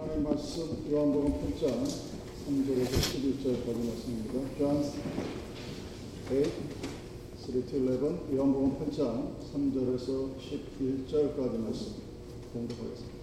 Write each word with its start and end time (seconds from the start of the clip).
하나님 0.00 0.22
말씀 0.22 0.62
요한복음 0.92 1.32
8장 1.32 1.82
3절에서 2.46 2.92
11절까지 3.02 3.78
말씀입니다. 3.84 4.32
John 4.56 4.84
8, 6.28 6.44
3 7.36 7.66
to 7.66 7.78
11, 7.78 8.36
요한복음 8.36 8.78
8장 8.78 9.34
3절에서 9.52 10.06
11절까지 10.38 11.58
말씀 11.58 11.94
공독하겠습니다. 12.52 13.18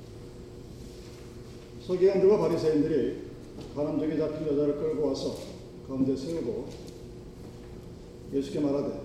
서기관들과 1.87 2.37
바리새인들이 2.39 3.21
가늠적이 3.73 4.17
잡힌 4.17 4.47
여자를 4.47 4.75
끌고 4.75 5.07
와서 5.07 5.37
가운데 5.87 6.13
세우고 6.13 6.67
예수께 8.33 8.59
말하되 8.59 8.99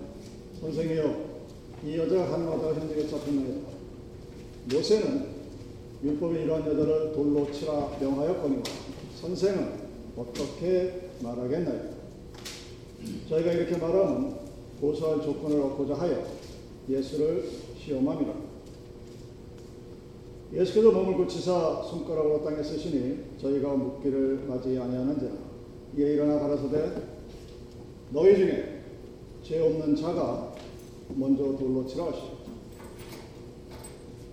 선생이여 0.61 1.31
이 1.87 1.97
여자가 1.97 2.31
가늠하다가 2.31 2.81
현직에 2.81 3.07
잡혔나이다. 3.09 3.71
모세는 4.73 5.30
율법에 6.03 6.45
이러한 6.45 6.67
여자를 6.67 7.13
돌로 7.13 7.51
치라 7.53 7.91
명하였거니와 8.01 8.63
선생은 9.21 9.91
어떻게 10.17 11.11
말하겠나요? 11.23 11.91
저희가 13.29 13.53
이렇게 13.53 13.77
말하면 13.77 14.39
고소할 14.81 15.23
조건을 15.23 15.61
얻고자 15.61 15.95
하여 15.95 16.25
예수를 16.89 17.51
시험함이라. 17.79 18.35
예수께서 20.53 20.91
몸을 20.91 21.15
고치사 21.15 21.83
손가락으로 21.83 22.43
땅에 22.43 22.63
쓰시니 22.63 23.39
저희가 23.41 23.75
묻기를 23.75 24.47
맞이 24.49 24.77
아니하는지라. 24.79 25.33
이에 25.97 26.15
일어나 26.15 26.39
가라사대 26.41 27.03
너희 28.11 28.37
중에 28.37 28.83
죄 29.45 29.61
없는 29.61 29.95
자가 29.95 30.55
먼저 31.15 31.57
돌로 31.57 31.87
치라 31.87 32.07
하시오. 32.07 32.30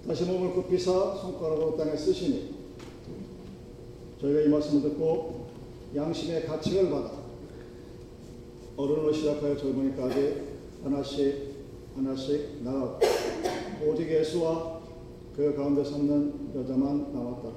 다시 0.07 0.23
몸을 0.23 0.53
굽히사 0.53 1.15
손가락으로 1.15 1.75
땅에 1.75 1.93
쓰시니 1.97 2.55
저희가 4.21 4.41
이 4.41 4.47
말씀을 4.47 4.83
듣고 4.83 5.47
양심의 5.93 6.45
가책을 6.45 6.89
받아 6.89 7.11
어른으로 8.77 9.11
시작하여 9.11 9.57
젊은이까지 9.57 10.43
하나씩 10.81 11.55
하나씩 11.93 12.63
나아가 12.63 12.99
오직 13.85 14.09
예수와 14.09 14.79
그 15.35 15.53
가운데 15.53 15.83
섰는 15.83 16.51
여자만 16.55 17.13
남았다. 17.13 17.49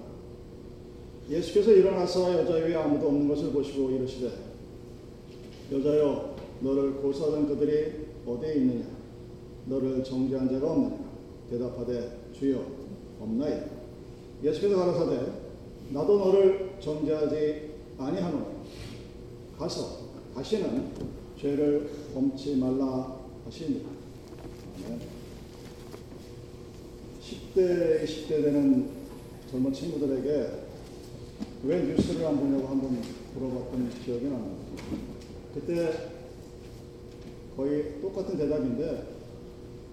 예수께서 1.31 1.71
일어나서 1.71 2.41
여자 2.41 2.55
위에 2.55 2.75
아무도 2.75 3.06
없는 3.06 3.28
것을 3.28 3.53
보시고 3.53 3.91
이르시되 3.91 4.28
여자여 5.71 6.34
너를 6.62 6.95
고소하던 6.95 7.47
그들이 7.47 8.06
어디에 8.27 8.55
있느냐 8.55 8.87
너를 9.67 10.03
정죄한 10.03 10.51
자가 10.51 10.73
없느냐 10.73 11.09
대답하되 11.51 12.31
주여 12.33 12.65
없나이다. 13.20 13.67
예수께서 14.43 14.77
가라사대 14.77 15.33
나도 15.91 16.19
너를 16.19 16.77
정죄하지 16.81 17.70
아니하노니 17.98 18.47
가서 19.59 19.98
다시는 20.34 20.93
죄를 21.37 21.91
범치 22.15 22.56
말라 22.56 23.19
하시니라. 23.45 23.91
10대, 27.21 28.05
20대 28.05 28.28
되는 28.43 28.89
젊은 29.51 29.73
친구들에게 29.73 30.51
왜 31.65 31.83
뉴스를 31.83 32.27
안 32.27 32.39
보냐고 32.39 32.69
한번 32.69 33.03
물어봤던 33.34 33.91
기억이 34.05 34.25
납니다. 34.25 34.83
그때 35.53 36.11
거의 37.56 38.01
똑같은 38.01 38.39
대답인데 38.39 39.09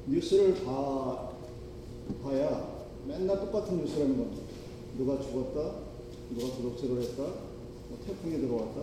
뉴스를 0.08 0.64
다 0.64 1.27
봐야 2.24 2.86
맨날 3.08 3.40
똑같은 3.40 3.78
뉴스라는 3.78 4.18
겁니다. 4.18 4.44
누가 4.98 5.20
죽었다, 5.20 5.76
누가 6.36 6.56
도둑질을 6.56 7.02
했다, 7.02 7.24
뭐 7.90 7.98
태풍이 8.06 8.42
들어왔다 8.42 8.82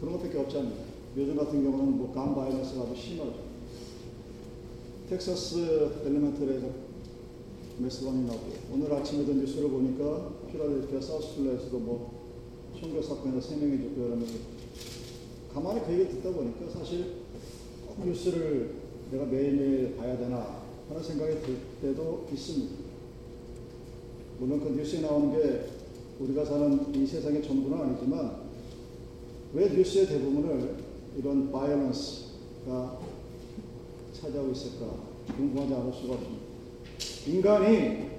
그런 0.00 0.14
것밖에 0.14 0.38
없지 0.38 0.58
않습니까? 0.58 0.82
요즘 1.16 1.36
같은 1.36 1.62
경우는 1.62 1.98
뭐간 1.98 2.34
바이러스가 2.34 2.82
아주 2.82 2.96
심하죠. 2.96 3.34
텍사스 5.08 5.90
엘리멘털에서 6.06 6.66
메스반이 7.78 8.24
나고 8.26 8.40
오늘 8.72 8.92
아침에도 8.92 9.34
뉴스를 9.34 9.68
보니까 9.68 10.30
필라델피아 10.50 11.00
사우스필라에서도 11.00 11.78
뭐 11.78 12.22
총격 12.78 13.04
사건에서 13.04 13.40
세 13.40 13.56
명이 13.56 13.78
죽고 13.78 14.06
이러면서 14.06 14.34
가만히 15.52 15.82
그 15.84 15.92
얘기 15.92 16.08
듣다 16.12 16.30
보니까 16.32 16.70
사실 16.70 17.16
꼭 17.86 18.06
뉴스를 18.06 18.74
내가 19.10 19.26
매일매일 19.26 19.96
봐야 19.96 20.16
되나 20.16 20.61
하는 20.88 21.02
생각이 21.02 21.40
들 21.42 21.58
때도 21.80 22.26
있습니다. 22.32 22.74
물론 24.38 24.60
그 24.60 24.70
뉴스에 24.70 25.00
나오는 25.00 25.32
게 25.32 25.66
우리가 26.18 26.44
사는 26.44 26.94
이 26.94 27.06
세상의 27.06 27.42
전부는 27.42 27.80
아니지만 27.80 28.42
왜 29.54 29.68
뉴스의 29.68 30.06
대부분을 30.06 30.76
이런 31.16 31.52
violence가 31.52 32.98
차지하고 34.12 34.50
있을까 34.52 34.86
궁금하지 35.36 35.74
않을 35.74 35.92
수가 35.92 36.14
없습니다. 36.14 36.42
인간이 37.26 38.10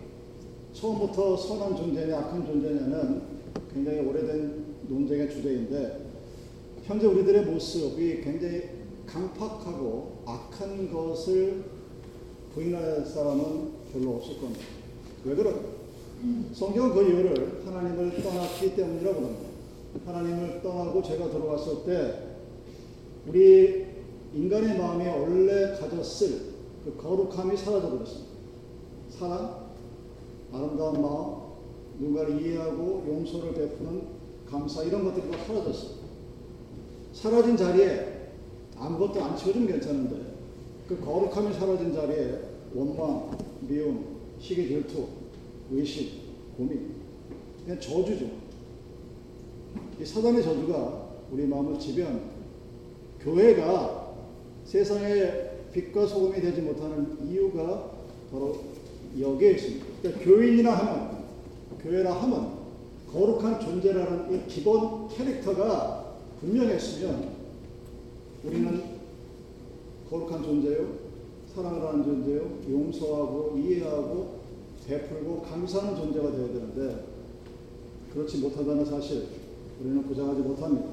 처음부터 0.74 1.38
선한 1.38 1.76
존재냐 1.76 2.18
악한 2.18 2.46
존재냐는 2.46 3.22
굉장히 3.74 4.00
오래된 4.00 4.66
논쟁의 4.88 5.30
주제인데 5.30 6.06
현재 6.86 7.08
우리들의 7.08 7.46
모습이 7.46 8.22
굉장히 8.22 8.64
강팍하고 9.06 10.24
악한 10.26 10.92
것을 10.92 11.64
부인할 12.54 13.06
사람은 13.06 13.72
별로 13.92 14.16
없을 14.18 14.40
겁니다. 14.40 14.62
왜 15.26 15.36
그럴까? 15.36 15.62
성경은 16.54 16.94
그 16.94 17.02
이유를 17.02 17.64
하나님을 17.66 18.22
떠났기 18.22 18.76
때문이라고 18.76 19.22
합니다. 19.22 19.50
하나님을 20.06 20.62
떠나고 20.62 21.02
죄가 21.04 21.30
들어왔을 21.30 21.84
때 21.86 22.36
우리 23.28 23.86
인간의 24.34 24.78
마음이 24.78 25.06
원래 25.08 25.78
가졌을 25.78 26.54
그 26.86 26.96
거룩함이 26.98 27.58
사라져 27.58 27.90
버렸습니다. 27.90 28.34
사랑, 29.10 29.68
아름다운 30.52 31.02
마음, 31.02 31.36
누군가를 32.00 32.42
이해하고 32.42 33.04
용서를 33.08 33.54
베푸는 33.54 34.02
감사 34.50 34.84
이런 34.84 35.04
것들이 35.04 35.30
다 35.32 35.38
사라졌어요. 35.46 36.04
사라진 37.14 37.56
자리에 37.56 38.32
아무것도 38.78 39.24
안 39.24 39.38
채워주면 39.38 39.68
괜찮은데 39.68 40.33
그 40.94 41.06
거룩함이 41.06 41.54
사라진 41.56 41.94
자리에 41.94 42.40
원망, 42.76 43.36
미움, 43.62 44.18
시기 44.40 44.68
질투, 44.68 45.08
의심, 45.72 46.10
고민 46.56 46.94
그냥 47.64 47.80
저주죠. 47.80 48.26
이 50.00 50.06
사단의 50.06 50.44
저주가 50.44 51.10
우리 51.32 51.48
마음을 51.48 51.80
지배합니다. 51.80 52.28
교회가 53.22 54.14
세상의 54.66 55.52
빛과 55.72 56.06
소금이 56.06 56.40
되지 56.42 56.62
못하는 56.62 57.18
이유가 57.28 57.92
바로 58.32 58.60
여기에 59.20 59.52
있습니다. 59.52 59.86
그러니까 60.02 60.24
교인이나 60.24 60.72
하면, 60.74 61.24
교회라 61.82 62.14
하면 62.22 62.64
거룩한 63.12 63.60
존재라는 63.60 64.34
이 64.34 64.48
기본 64.48 65.08
캐릭터가 65.08 66.14
분명했으면 66.40 67.30
우리는 68.44 68.93
거룩한 70.14 70.44
존재요, 70.44 71.00
사랑을 71.56 71.88
하는 71.88 72.04
존재요, 72.04 72.60
용서하고 72.70 73.58
이해하고 73.58 74.44
베풀고 74.86 75.42
감사하는 75.42 75.96
존재가 75.96 76.32
되어야 76.32 76.48
되는데 76.50 77.06
그렇지 78.14 78.38
못하다는 78.38 78.86
사실 78.86 79.28
우리는 79.82 80.04
부정하지 80.04 80.42
못합니다. 80.42 80.88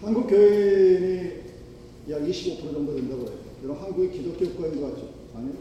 한국 0.00 0.28
교인이 0.28 1.40
약 2.08 2.22
25% 2.22 2.72
정도 2.72 2.94
된다고 2.94 3.22
해요. 3.22 3.32
여러분 3.64 3.82
한국이 3.82 4.10
기독교 4.10 4.44
국가인 4.52 4.80
것 4.80 4.94
같죠? 4.94 5.08
아니요. 5.34 5.54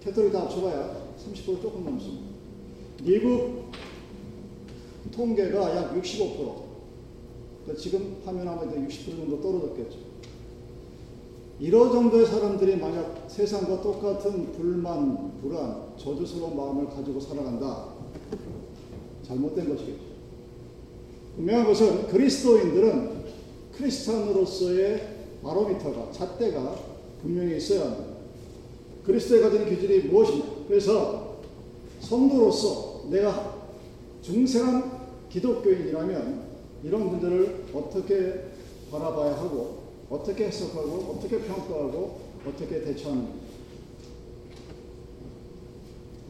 캐톨릭 0.00 0.32
다 0.32 0.42
합쳐봐야 0.42 1.08
30% 1.18 1.60
조금 1.60 1.84
넘습니다. 1.84 2.24
미국 3.02 3.64
통계가 5.10 5.76
약 5.76 6.00
65%. 6.00 6.64
그러니까 7.64 7.82
지금 7.82 8.16
하면 8.24 8.46
아마 8.46 8.62
60% 8.62 9.16
정도 9.16 9.40
떨어졌겠죠. 9.40 10.13
이런 11.60 11.92
정도의 11.92 12.26
사람들이 12.26 12.76
만약 12.76 13.24
세상과 13.28 13.80
똑같은 13.80 14.52
불만, 14.52 15.38
불안, 15.40 15.92
저주스러운 15.96 16.56
마음을 16.56 16.86
가지고 16.86 17.20
살아간다. 17.20 17.94
잘못된 19.22 19.68
것이겠죠. 19.68 20.02
분명한 21.36 21.66
것은 21.66 22.06
그리스도인들은 22.08 23.24
크리스찬으로서의 23.76 25.14
바로미터가, 25.42 26.12
잣대가 26.12 26.76
분명히 27.22 27.56
있어야 27.56 27.86
합니다. 27.86 28.14
그리스도에 29.04 29.40
가진 29.40 29.68
기준이 29.68 30.00
무엇이냐? 30.08 30.44
그래서 30.68 31.36
성도로서 32.00 33.04
내가 33.10 33.54
중생한 34.22 35.04
기독교인이라면 35.30 36.42
이런 36.84 37.08
문제를 37.08 37.64
어떻게 37.74 38.44
바라봐야 38.90 39.36
하고 39.36 39.83
어떻게 40.10 40.46
해석하고 40.46 41.16
어떻게 41.16 41.40
평가하고 41.40 42.20
어떻게 42.46 42.82
대처하는 42.82 43.28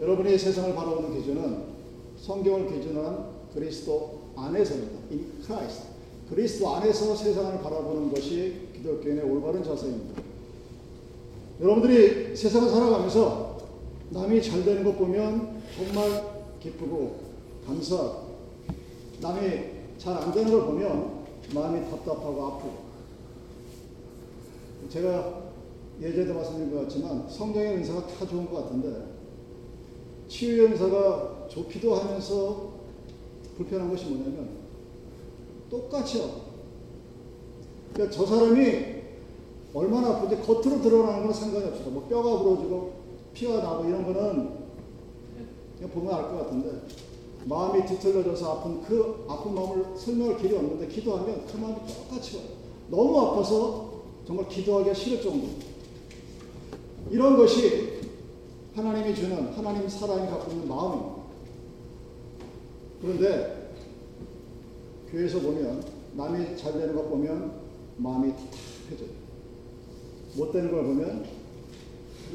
여러분이 0.00 0.36
세상을 0.38 0.74
바라보는 0.74 1.20
기준은 1.20 1.74
성경을 2.18 2.72
기준한 2.72 3.28
그리스도 3.52 4.20
안에서입니다. 4.36 4.98
In 5.10 5.42
Christ. 5.42 5.82
그리스도 6.28 6.74
안에서 6.74 7.14
세상을 7.14 7.62
바라보는 7.62 8.12
것이 8.12 8.68
기독교인의 8.74 9.24
올바른 9.24 9.62
자세입니다. 9.62 10.22
여러분들이 11.60 12.36
세상을 12.36 12.68
살아가면서 12.68 13.58
남이 14.10 14.42
잘 14.42 14.64
되는 14.64 14.82
것 14.82 14.96
보면 14.98 15.62
정말 15.76 16.44
기쁘고 16.60 17.20
감사하고 17.66 18.34
남이 19.20 19.40
잘 19.98 20.16
안 20.16 20.32
되는 20.32 20.50
걸 20.50 20.66
보면 20.66 21.24
마음이 21.54 21.88
답답하고 21.90 22.44
아프고 22.46 22.83
제가 24.88 25.44
예전에도 26.00 26.34
말씀드린 26.34 26.74
것 26.74 26.82
같지만 26.82 27.28
성경의 27.28 27.76
은사가 27.76 28.06
다 28.06 28.26
좋은 28.26 28.50
것 28.50 28.64
같은데 28.64 29.06
치유의 30.28 30.72
은사가 30.72 31.46
좋기도 31.48 31.94
하면서 31.94 32.72
불편한 33.56 33.90
것이 33.90 34.06
뭐냐면 34.06 34.48
똑같이요. 35.70 36.54
그러니까 37.92 38.16
저 38.16 38.26
사람이 38.26 38.94
얼마나 39.72 40.08
아픈지 40.10 40.36
겉으로 40.42 40.80
드러나는 40.82 41.24
건 41.24 41.32
상관이 41.32 41.64
없어요. 41.66 41.90
뭐 41.90 42.06
뼈가 42.08 42.38
부러지고 42.42 42.92
피가 43.34 43.58
나고 43.58 43.84
이런 43.88 44.04
거는 44.04 44.64
그냥 45.76 45.90
보면 45.92 46.14
알 46.14 46.22
것 46.30 46.38
같은데 46.38 46.82
마음이 47.46 47.84
뒤틀려져서 47.84 48.52
아픈 48.52 48.82
그 48.82 49.24
아픈 49.28 49.54
마음을 49.54 49.96
설명할 49.96 50.38
길이 50.38 50.56
없는데 50.56 50.88
기도하면 50.88 51.44
그 51.46 51.56
마음이 51.56 51.76
똑같이 51.86 52.36
와요. 52.36 52.46
너무 52.90 53.20
아파서 53.20 53.93
정말 54.26 54.48
기도하기가 54.48 54.94
싫을 54.94 55.22
정도. 55.22 55.48
이런 57.10 57.36
것이 57.36 58.00
하나님이 58.74 59.14
주는 59.14 59.52
하나님 59.52 59.88
사랑이 59.88 60.28
갖고 60.28 60.50
있는 60.50 60.68
마음입니다. 60.68 61.22
그런데 63.00 63.70
교회에서 65.10 65.40
보면 65.40 65.84
남이 66.14 66.56
잘 66.56 66.72
되는 66.72 66.94
것 66.94 67.08
보면 67.08 67.60
마음이 67.98 68.32
답답해져요. 68.32 69.10
못 70.36 70.52
되는 70.52 70.70
걸 70.70 70.84
보면 70.84 71.26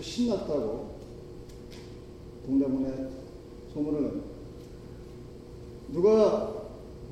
신났다고 0.01 0.99
동대문에 2.45 3.09
소문을 3.73 4.01
냅니다. 4.01 4.27
누가 5.89 6.53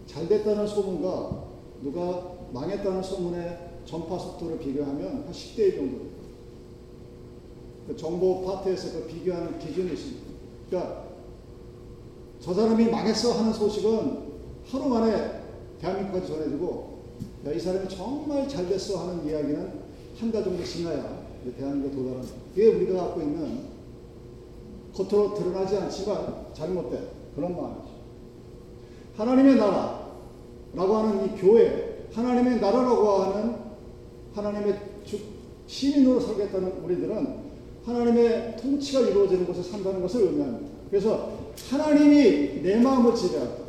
잘 0.05 0.27
됐다는 0.27 0.67
소문과 0.67 1.47
누가 1.81 2.37
망했다는 2.53 3.03
소문의 3.03 3.67
전파 3.87 4.19
속도를 4.19 4.59
비교하면 4.59 5.23
한 5.25 5.31
10대 5.31 5.59
1 5.59 5.75
정도. 5.77 6.05
그 7.87 7.95
정보 7.95 8.43
파트에서 8.43 8.91
그 8.99 9.07
비교하는 9.07 9.57
기준이 9.57 9.93
있습니다. 9.93 10.25
그러니까 10.69 11.05
저 12.41 12.53
사람이 12.53 12.89
망했어 12.91 13.31
하는 13.39 13.53
소식은 13.53 14.27
하루 14.69 14.89
만에 14.89 15.41
대한민국까지 15.79 16.27
전해지고 16.27 16.97
야, 17.47 17.51
이 17.51 17.59
사람이 17.59 17.87
정말 17.89 18.47
잘 18.47 18.67
됐어 18.67 18.99
하는 18.99 19.25
이야기는 19.25 19.87
한 20.19 20.31
달 20.31 20.43
정도 20.43 20.63
지나야 20.63 21.25
대한민국에 21.57 21.95
도달합니다. 21.95 22.33
그게 22.53 22.67
우리가 22.67 23.05
갖고 23.05 23.21
있는 23.21 23.59
겉으로 24.93 25.33
드러나지 25.35 25.77
않지만 25.77 26.47
잘못된 26.53 27.07
그런 27.35 27.55
마음이죠. 27.55 27.87
하나님의 29.15 29.55
나라라고 29.55 30.95
하는 30.97 31.25
이 31.25 31.39
교회, 31.39 32.07
하나님의 32.13 32.59
나라라고 32.59 33.09
하는 33.09 33.66
하나님의 34.37 34.79
주, 35.03 35.19
시민으로 35.65 36.19
살겠다는 36.19 36.83
우리들은 36.83 37.47
하나님의 37.83 38.57
통치가 38.61 38.99
이루어지는 39.01 39.45
곳에 39.45 39.63
산다는 39.63 40.01
것을 40.01 40.21
의미합니다. 40.21 40.67
그래서 40.89 41.31
하나님이 41.69 42.61
내 42.61 42.79
마음을 42.79 43.15
지배하고 43.15 43.65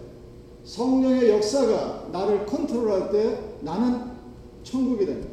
성령의 0.65 1.31
역사가 1.31 2.09
나를 2.13 2.45
컨트롤할 2.45 3.11
때 3.11 3.39
나는 3.63 4.03
천국이 4.63 5.07
됩니다. 5.07 5.29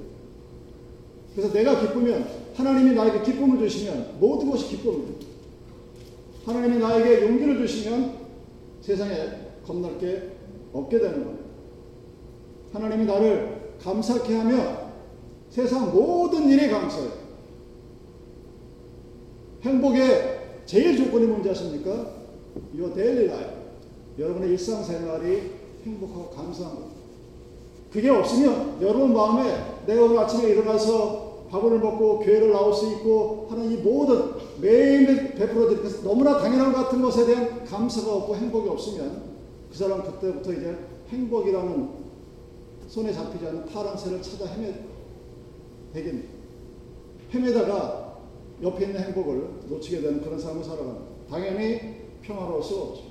그래서 1.35 1.51
내가 1.51 1.81
기쁘면 1.81 2.27
하나님이 2.55 2.95
나에게 2.95 3.21
기쁨을 3.23 3.59
주시면 3.59 4.15
모든 4.19 4.49
것이 4.49 4.69
기쁨입니다. 4.69 5.25
하나님이 6.45 6.77
나에게 6.79 7.25
용기를 7.25 7.67
주시면 7.67 8.13
세상에 8.81 9.15
겁날 9.65 9.97
게 9.99 10.31
없게 10.71 10.99
되는 10.99 11.23
거예요. 11.25 11.39
하나님이 12.71 13.05
나를 13.05 13.73
감사케 13.83 14.33
하면 14.37 14.84
세상 15.55 15.89
모든 15.89 16.49
일이 16.49 16.69
감사해요. 16.69 17.11
행복의 19.61 20.63
제일 20.65 20.97
조건이 20.97 21.27
뭔지 21.27 21.49
아십니까? 21.49 21.91
Your 22.77 22.93
daily 22.93 23.27
life. 23.27 23.55
여러분의 24.19 24.49
일상생활이 24.49 25.51
행복하고 25.85 26.29
감사한 26.31 26.75
거예요. 26.75 26.89
그게 27.89 28.09
없으면 28.09 28.79
여러분 28.81 29.13
마음에 29.13 29.55
내가 29.85 30.03
오늘 30.03 30.19
아침에 30.19 30.49
일어나서 30.49 31.45
밥을 31.49 31.79
먹고 31.79 32.19
교회를 32.19 32.51
나올 32.51 32.73
수 32.73 32.91
있고 32.91 33.47
하는 33.49 33.71
이 33.71 33.77
모든 33.77 34.33
매일매일 34.59 35.35
베풀어드리는 35.35 36.03
너무나 36.03 36.37
당연한 36.37 36.73
것 36.73 36.83
같은 36.83 37.01
것에 37.01 37.27
대한 37.27 37.63
감사가 37.63 38.13
없고 38.13 38.35
행복이 38.35 38.67
없으면 38.67 39.21
그 39.71 39.77
사람 39.77 40.03
그때부터 40.03 40.51
이제 40.51 40.77
행복이라는 41.07 41.89
손에 42.89 43.13
잡히지 43.13 43.47
않는 43.47 43.65
파란 43.67 43.97
새를 43.97 44.21
찾아 44.21 44.47
헤매 44.47 44.94
되겠니다 45.95 46.29
헤매다가 47.33 48.19
옆에 48.61 48.85
있는 48.85 49.01
행복을 49.01 49.49
놓치게 49.69 50.01
되는 50.01 50.21
그런 50.21 50.39
삶을 50.39 50.63
살아가는 50.63 50.95
당연히 51.29 51.79
평화로울 52.21 52.63
수 52.63 52.75
없죠. 52.77 53.03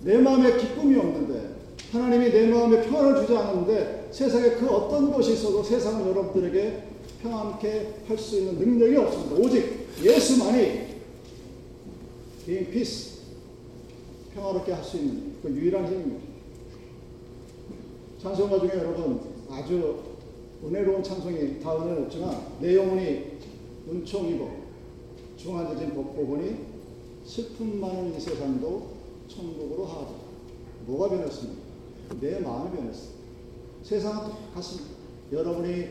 내 0.00 0.18
마음에 0.18 0.56
기쁨이 0.56 0.96
없는데 0.96 1.56
하나님이 1.92 2.30
내 2.30 2.46
마음에 2.48 2.82
평화를 2.82 3.20
주지 3.20 3.36
않았는데 3.36 4.08
세상에 4.10 4.50
그 4.50 4.68
어떤 4.68 5.12
것이 5.12 5.34
있어도 5.34 5.62
세상은 5.62 6.08
여러분들에게 6.08 6.82
평안케 7.22 7.94
할 8.06 8.18
수 8.18 8.38
있는 8.38 8.58
능력이 8.58 8.96
없습니다. 8.96 9.36
오직 9.36 9.88
예수만이 10.02 10.92
being 12.44 12.70
peace 12.70 13.20
평화롭게 14.34 14.72
할 14.72 14.84
수 14.84 14.96
있는 14.96 15.34
그 15.42 15.50
유일한 15.50 15.86
힘입니다. 15.86 16.26
찬송가 18.20 18.58
중에 18.60 18.70
여러분 18.78 19.20
아주 19.50 20.11
은혜로운 20.64 21.02
찬송이 21.02 21.60
다 21.60 21.76
은혜롭지만 21.76 22.58
내 22.60 22.76
영혼이 22.76 23.38
은총이고 23.88 24.62
중한해진 25.36 25.94
복보보니 25.94 26.56
슬픔 27.24 27.80
많은 27.80 28.16
이 28.16 28.20
세상도 28.20 28.88
천국으로 29.28 29.84
하자. 29.86 30.10
뭐가 30.86 31.08
변했습니까? 31.08 31.60
내 32.20 32.40
마음이 32.40 32.76
변했습니다. 32.76 33.22
세상은 33.82 34.30
똑같습니다. 34.30 34.90
여러분이 35.32 35.86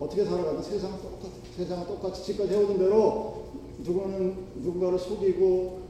어떻게 0.00 0.24
살아가든 0.24 0.62
세상은 0.62 1.02
똑같아. 1.02 1.32
세상은 1.56 1.86
똑같이 1.86 2.24
지금까지 2.24 2.54
해오던 2.54 2.78
대로 2.78 3.44
누구는 3.84 4.34
누군가를 4.62 4.98
속이고 4.98 5.80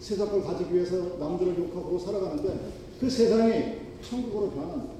세상 0.00 0.30
걸 0.30 0.42
가지기 0.42 0.74
위해서 0.74 1.16
남들을 1.18 1.58
욕하고 1.58 1.98
살아가는데 1.98 2.72
그 3.00 3.10
세상이 3.10 3.74
천국으로 4.02 4.50
변한다. 4.50 4.92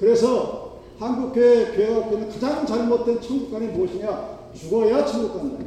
그래서 0.00 0.65
한국교회 0.98 1.76
교회가 1.76 2.00
갖고 2.00 2.14
있는 2.16 2.30
가장 2.30 2.66
잘못된 2.66 3.20
천국관이 3.20 3.68
무엇이냐? 3.68 4.50
죽어야 4.54 5.04
천국 5.04 5.34
간다. 5.34 5.64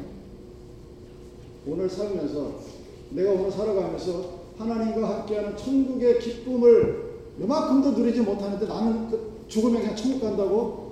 오늘 1.68 1.90
살면서 1.90 2.60
내가 3.12 3.32
오늘 3.32 3.52
살아가면서 3.52 4.40
하나님과 4.58 5.20
함께하는 5.20 5.56
천국의 5.56 6.20
기쁨을 6.20 7.10
요만큼도 7.40 7.92
누리지 7.92 8.22
못하는데 8.22 8.66
나는 8.66 9.10
그 9.10 9.44
죽으면 9.48 9.82
그냥 9.82 9.96
천국 9.96 10.22
간다고? 10.22 10.90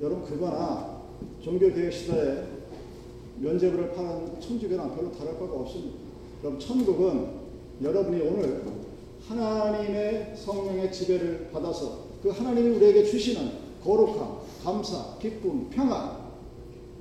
여러분 0.00 0.24
그거나 0.24 1.02
종교개혁 1.42 1.92
시대에 1.92 2.44
면제부를 3.38 3.92
파는 3.92 4.40
천주교랑 4.40 4.96
별로 4.96 5.12
다를 5.12 5.38
바가 5.38 5.52
없습니다. 5.52 5.98
그럼 6.40 6.58
천국은 6.58 7.28
여러분이 7.82 8.20
오늘 8.22 8.62
하나님의 9.28 10.34
성령의 10.36 10.90
지배를 10.92 11.50
받아서 11.52 12.05
그 12.26 12.32
하나님이 12.32 12.74
우리에게 12.74 13.04
주시는 13.04 13.52
거룩함, 13.84 14.38
감사, 14.64 15.16
기쁨, 15.20 15.70
평안 15.70 16.26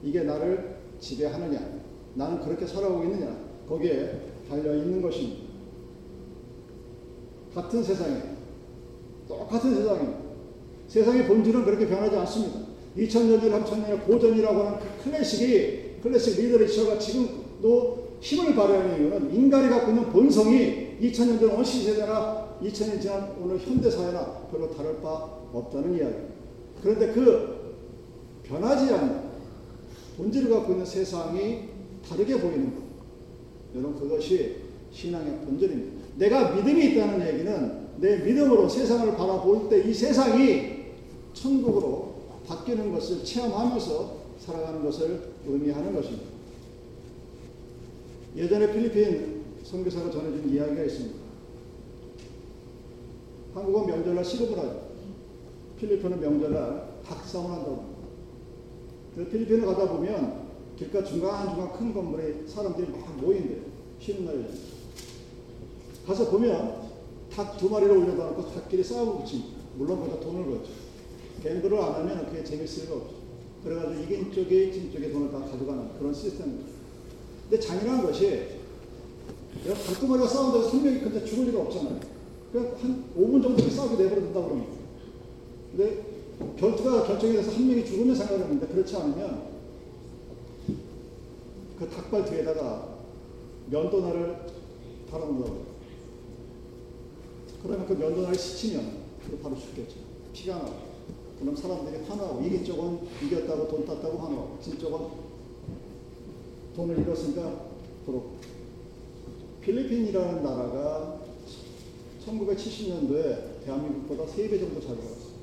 이게 0.03 0.21
나를 0.21 0.77
지배하느냐 0.99 1.81
나는 2.13 2.39
그렇게 2.41 2.67
살아오고 2.67 3.05
있느냐 3.05 3.35
거기에 3.67 4.21
달려 4.47 4.75
있는 4.75 5.01
것입니다. 5.01 5.45
같은 7.55 7.83
세상에 7.83 8.21
똑같은 9.27 9.73
세상에 9.73 10.09
세상의 10.87 11.25
본질은 11.25 11.65
그렇게 11.65 11.87
변하지 11.87 12.15
않습니다. 12.17 12.59
2000년 12.95 13.41
전, 13.41 13.63
3000년의 13.63 14.05
고전이라고 14.05 14.59
하는 14.61 14.79
그 14.79 15.05
클래식이 15.05 16.01
클래식 16.03 16.39
리더리처가 16.39 16.99
지금도 16.99 18.09
힘을 18.19 18.53
발휘하는 18.53 18.99
이유는 18.99 19.33
인간이 19.33 19.69
갖고 19.69 19.89
있는 19.89 20.07
본성이 20.11 20.99
2000년 21.01 21.39
전 21.39 21.49
원시 21.49 21.81
세대나 21.81 22.44
2000년 22.61 23.01
지난 23.01 23.35
오늘 23.41 23.57
현대 23.59 23.89
사회나 23.89 24.47
별로 24.51 24.69
다를 24.73 25.01
바 25.01 25.09
없다는 25.53 25.95
이야기입니다. 25.97 26.33
그런데 26.81 27.11
그 27.13 27.75
변하지 28.43 28.93
않는 28.93 29.21
본질을 30.17 30.49
갖고 30.49 30.73
있는 30.73 30.85
세상이 30.85 31.69
다르게 32.07 32.39
보이는 32.39 32.73
것. 32.73 32.81
여러분 33.75 33.99
그것이 33.99 34.57
신앙의 34.91 35.39
본질입니다. 35.45 36.05
내가 36.17 36.51
믿음이 36.51 36.91
있다는 36.91 37.27
얘기는 37.27 37.85
내 37.97 38.17
믿음으로 38.17 38.69
세상을 38.69 39.15
바라볼 39.15 39.69
때 39.69 39.83
이 39.83 39.93
세상이 39.93 40.75
천국으로 41.33 42.15
바뀌는 42.47 42.91
것을 42.93 43.23
체험하면서 43.23 44.25
살아가는 44.39 44.83
것을 44.83 45.33
의미하는 45.45 45.93
것입니다. 45.93 46.23
예전에 48.35 48.71
필리핀 48.71 49.43
선교사가 49.63 50.11
전해준 50.11 50.49
이야기가 50.53 50.83
있습니다. 50.83 51.24
한국은 53.55 53.87
명절날 53.87 54.23
시급을 54.25 54.57
하죠. 54.59 54.89
필리핀은 55.79 56.19
명절날 56.19 56.99
닭싸움을 57.05 57.51
한다고 57.51 57.95
그 59.15 59.25
필리핀을 59.29 59.65
가다 59.65 59.93
보면 59.93 60.45
길가 60.77 61.01
중간중간 61.01 61.71
큰 61.71 61.93
건물에 61.93 62.45
사람들이 62.45 62.91
막 62.91 63.17
모인대요. 63.17 63.61
쉬는 63.99 64.25
날에. 64.25 64.45
가서 66.05 66.29
보면 66.29 66.83
닭 67.31 67.57
두 67.57 67.69
마리를 67.69 67.95
올려다 67.95 68.25
놓고 68.25 68.51
닭끼리 68.51 68.83
싸우고 68.83 69.19
붙입니다. 69.19 69.55
물론 69.77 70.01
거기다 70.01 70.19
돈을 70.19 70.45
걸죠. 70.45 70.71
갬블을 71.41 71.79
안 71.79 71.93
하면 71.93 72.25
그게 72.25 72.43
재밌을 72.43 72.83
리가 72.83 72.95
없죠. 72.95 73.15
그래가지고 73.63 74.03
이긴 74.03 74.31
쪽에 74.33 74.71
진 74.71 74.91
쪽에 74.91 75.11
돈을 75.11 75.31
다 75.31 75.39
가져가는 75.39 75.97
그런 75.97 76.13
시스템입니다. 76.13 76.69
근데 77.49 77.59
잔인한 77.65 78.05
것이 78.05 78.47
닭두 79.63 80.07
마리가 80.07 80.27
싸운다고 80.27 80.67
한 80.67 80.83
명이 80.83 80.99
근데 80.99 81.23
죽을 81.23 81.45
리가 81.45 81.61
없잖아요. 81.61 82.14
그냥 82.55 82.73
한 82.81 83.03
5분 83.17 83.43
정도 83.43 83.69
싸우게 83.69 84.01
내버려 84.01 84.21
둔다고 84.21 84.45
그럽니다. 84.47 84.73
근데 85.71 86.05
결투가 86.57 87.05
결정이 87.05 87.33
돼서 87.33 87.51
한 87.51 87.67
명이 87.67 87.85
죽으면 87.85 88.15
상관이 88.15 88.43
없는데 88.43 88.67
그렇지 88.67 88.95
않으면 88.95 89.55
그 91.77 91.89
닭발 91.89 92.23
뒤에다가 92.23 92.95
면도날을 93.69 94.45
달아놓는다고 95.11 95.65
그러면 97.61 97.87
그 97.87 97.93
면도날이 97.93 98.37
스치면 98.37 98.99
그 99.29 99.37
바로 99.39 99.57
죽겠죠. 99.57 99.95
피가 100.31 100.57
나고. 100.57 100.95
그럼 101.37 101.53
사람들이 101.57 102.05
화나고 102.05 102.41
이긴 102.41 102.63
쪽은 102.63 102.99
이겼다고 103.25 103.67
돈 103.67 103.85
땄다고 103.85 104.17
화나고 104.17 104.57
진 104.61 104.79
쪽은 104.79 104.99
돈을 106.73 106.99
잃었으니까 106.99 107.65
그렇고 108.05 108.37
필리핀이라는 109.59 110.41
나라가 110.41 111.24
1970년도에 112.25 113.63
대한민국보다 113.65 114.23
3배 114.25 114.59
정도 114.59 114.79
잘 114.81 114.95
벌었어요. 114.95 115.35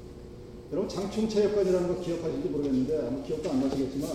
여러분 0.72 0.88
장충체육관이라는 0.88 1.88
거 1.88 2.00
기억하실지 2.00 2.48
모르겠는데 2.48 3.06
아마 3.06 3.22
기억도 3.22 3.50
안 3.50 3.60
나시겠지만 3.60 4.10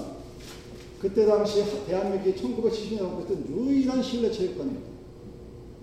그때 0.99 1.25
당시 1.25 1.63
대한민국이 1.85 2.33
1970년에 2.35 3.19
했던 3.19 3.45
유일한 3.49 4.01
실내 4.01 4.31
체육관입니다. 4.31 4.87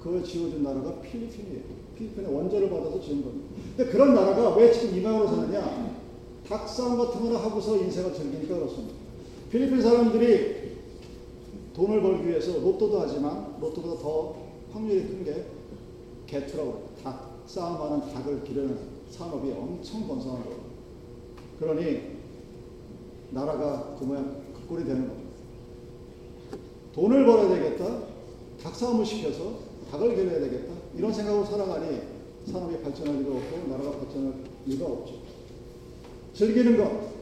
그걸 0.03 0.25
지어준 0.25 0.63
나라가 0.63 1.01
필리핀이에요. 1.01 1.63
필리핀의 1.97 2.35
원조를 2.35 2.69
받아서 2.69 3.01
지은 3.01 3.23
겁니다. 3.23 3.49
근데 3.77 3.91
그런 3.93 4.15
나라가 4.15 4.55
왜 4.57 4.73
지금 4.73 4.99
이방으로 4.99 5.29
사느냐? 5.29 5.95
닭싸움 6.49 6.99
같은 6.99 7.23
거나 7.23 7.39
하고서 7.43 7.77
인생을 7.77 8.13
즐기니까 8.13 8.57
그렇습니다. 8.57 8.95
필리핀 9.51 9.81
사람들이 9.81 10.75
돈을 11.75 12.03
벌기 12.03 12.29
위해서 12.29 12.53
로또도 12.59 13.01
하지만 13.01 13.55
로또보다 13.61 14.03
더 14.03 14.37
확률이 14.73 15.03
큰 15.07 15.25
게 15.25 15.45
그래요. 16.43 16.83
닭, 17.03 17.43
싸움하는 17.47 18.13
닭을 18.13 18.45
기르는 18.45 18.79
산업이 19.11 19.53
엄청 19.53 20.07
번성한 20.09 20.45
거예요. 20.45 20.59
그러니 21.59 22.15
나라가 23.31 23.97
그 23.99 24.05
모양 24.05 24.43
그 24.53 24.67
꼴이 24.69 24.85
되는 24.85 25.09
겁니다. 25.09 25.31
돈을 26.95 27.25
벌어야 27.25 27.49
되겠다. 27.49 28.03
닭 28.63 28.75
싸움을 28.75 29.05
시켜서 29.05 29.59
닭을 29.91 30.15
기르야 30.15 30.41
되겠다. 30.41 30.75
이런 30.97 31.13
생각으로 31.13 31.45
살아가니 31.45 32.01
산업이 32.51 32.83
발전할 32.83 33.19
리가 33.19 33.37
없고 33.37 33.69
나라가 33.69 33.99
발전할 33.99 34.35
리가 34.67 34.87
없죠. 34.87 35.15
즐기는 36.35 36.77
것 36.77 37.15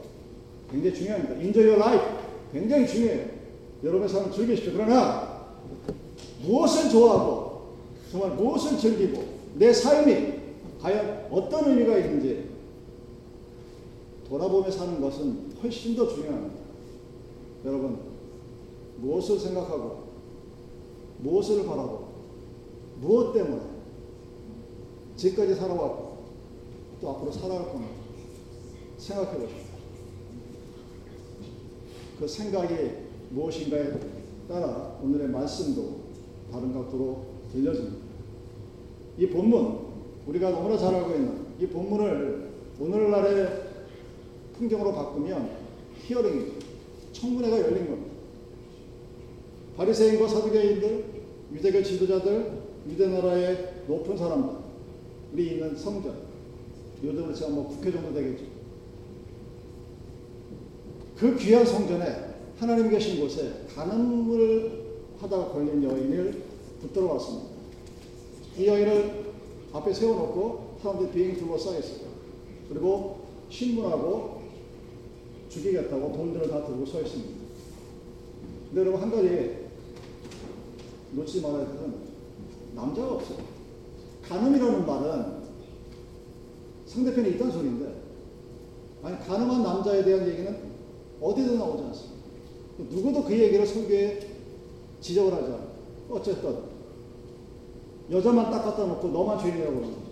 굉장히 0.71 0.95
중요합니다. 0.95 1.35
Enjoy 1.35 1.67
your 1.67 1.81
life 1.81 2.05
굉장히 2.51 2.87
중요해요. 2.87 3.27
여러분의 3.83 4.09
삶을 4.09 4.31
즐기십시오. 4.31 4.73
그러나 4.73 5.47
무엇을 6.41 6.89
좋아하고 6.89 7.42
정말 8.13 8.35
무엇을 8.35 8.77
즐기고 8.77 9.23
내 9.55 9.73
삶이 9.73 10.33
과연 10.79 11.29
어떤 11.31 11.71
의미가 11.71 11.97
있는지 11.97 12.47
돌아보며 14.29 14.69
사는 14.69 15.01
것은 15.01 15.53
훨씬 15.63 15.95
더 15.95 16.07
중요합니다. 16.07 16.55
여러분 17.65 17.97
무엇을 18.97 19.39
생각하고 19.39 20.03
무엇을 21.21 21.65
바라고 21.65 22.09
무엇 23.01 23.33
때문에 23.33 23.63
지금까지 25.15 25.55
살아왔고 25.55 26.17
또 27.01 27.09
앞으로 27.09 27.31
살아갈 27.31 27.65
건가 27.71 27.87
생각해 28.99 29.39
보십시오. 29.39 29.73
그 32.19 32.27
생각이 32.27 32.75
무엇인가에 33.31 33.91
따라 34.47 34.99
오늘의 35.01 35.29
말씀도 35.29 35.95
다른 36.51 36.71
각도로 36.73 37.25
들려집니다. 37.51 38.02
이 39.17 39.27
본문, 39.27 39.79
우리가 40.27 40.49
너무나 40.49 40.77
잘 40.77 40.93
알고 40.95 41.11
있는 41.11 41.45
이 41.59 41.67
본문을 41.67 42.49
오늘날의 42.79 43.63
풍경으로 44.57 44.93
바꾸면 44.93 45.49
히어링, 46.05 46.53
청문회가 47.11 47.59
열린 47.59 47.87
겁니다. 47.87 48.13
바리새인과 49.77 50.27
사두개인들, 50.27 51.05
유대교 51.53 51.83
지도자들, 51.83 52.63
유대 52.89 53.07
나라의 53.07 53.73
높은 53.87 54.17
사람들, 54.17 54.55
우리 55.33 55.53
있는 55.53 55.75
성전, 55.75 56.15
요즘으로 57.03 57.33
치면 57.33 57.55
뭐 57.55 57.67
국회 57.69 57.91
정도 57.91 58.13
되겠죠. 58.13 58.45
그 61.17 61.35
귀한 61.37 61.65
성전에 61.65 62.33
하나님 62.57 62.89
계신 62.89 63.19
곳에 63.19 63.65
간음을 63.73 64.83
하다가 65.19 65.49
걸린 65.49 65.83
여인을 65.83 66.41
붙들어 66.81 67.13
왔습니다. 67.13 67.52
이 68.57 68.67
여인을 68.67 69.33
앞에 69.73 69.93
세워놓고 69.93 70.77
사람들이 70.81 71.11
비행기 71.11 71.39
둘러싸여 71.39 71.79
있어요. 71.79 72.09
그리고 72.69 73.21
신문하고 73.49 74.41
죽이겠다고 75.49 76.13
돈들을 76.13 76.49
다 76.49 76.65
들고 76.65 76.85
서 76.85 77.01
있습니다. 77.01 77.31
근데 78.69 78.81
여러분 78.81 79.01
한 79.01 79.11
가지 79.11 79.63
놓치지 81.11 81.41
말아야 81.41 81.65
될 81.65 81.75
것은 81.75 81.93
남자가 82.75 83.13
없어요. 83.13 83.37
간음이라는 84.23 84.85
말은 84.85 85.43
상대편이 86.85 87.31
있다는 87.31 87.51
소리인데 87.51 87.93
아니 89.03 89.19
가늠한 89.19 89.63
남자에 89.63 90.03
대한 90.03 90.27
얘기는 90.27 90.73
어디도 91.21 91.55
나오지 91.55 91.83
않습니다. 91.83 92.23
누구도 92.77 93.23
그 93.23 93.37
얘기를 93.37 93.65
설교에 93.65 94.19
지적을 95.01 95.33
하지 95.33 95.45
않아요. 95.45 95.67
어쨌든 96.09 96.72
여자만 98.11 98.51
딱 98.51 98.63
갖다 98.63 98.85
놓고 98.85 99.07
너만 99.07 99.39
죄인이라고 99.39 99.75
그러는 99.75 99.95
거죠. 99.95 100.03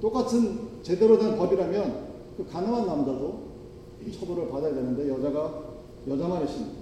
똑같은 0.00 0.58
제대로 0.82 1.18
된 1.18 1.36
법이라면 1.36 2.06
그 2.36 2.46
가늠한 2.46 2.86
남자도 2.86 3.46
처벌을 4.12 4.48
받아야 4.48 4.74
되는데 4.74 5.08
여자가 5.08 5.64
여자만 6.06 6.44
있습니다. 6.44 6.76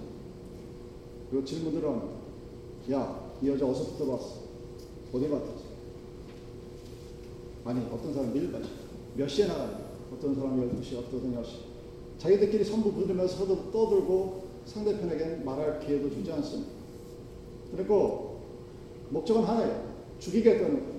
그리고 1.29 1.45
질문들을 1.45 1.89
합니다. 1.89 2.13
야, 2.91 3.19
이 3.41 3.47
여자 3.47 3.65
어디서 3.65 3.97
들어왔어? 3.97 4.45
어디 5.13 5.29
갔다 5.29 5.45
아니, 7.65 7.83
어떤 7.91 8.13
사람 8.13 8.31
내일 8.31 8.51
가지. 8.51 8.69
몇 9.15 9.27
시에 9.27 9.47
나가냐? 9.47 9.79
어떤 10.13 10.35
사람 10.35 10.59
12시, 10.59 10.99
어떤 10.99 11.19
사람 11.19 11.43
10시. 11.43 11.47
자기들끼리 12.19 12.63
선부 12.63 12.93
부르면서 12.93 13.37
서로 13.37 13.71
떠들고 13.71 14.43
상대편에게 14.65 15.37
말할 15.43 15.79
기회도 15.79 16.11
주지 16.11 16.31
않습니다. 16.31 16.71
그리고 17.75 18.41
목적은 19.09 19.43
하나예요. 19.43 19.84
죽이겠다는 20.19 20.79
거예요. 20.79 20.95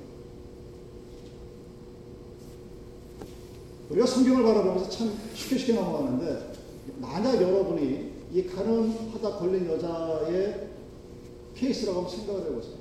우리가 3.90 4.06
성경을 4.06 4.42
바라보면서 4.42 4.90
참 4.90 5.16
쉽게 5.35 5.58
쉽게 5.58 5.75
넘어가는데 5.75 6.52
만약 7.00 7.40
여러분이 7.40 8.12
이 8.32 8.46
가늠하다 8.46 9.38
걸린 9.38 9.66
여자의 9.70 10.68
케이스라고 11.54 12.00
한번 12.00 12.16
생각을 12.16 12.50
해보세요. 12.50 12.75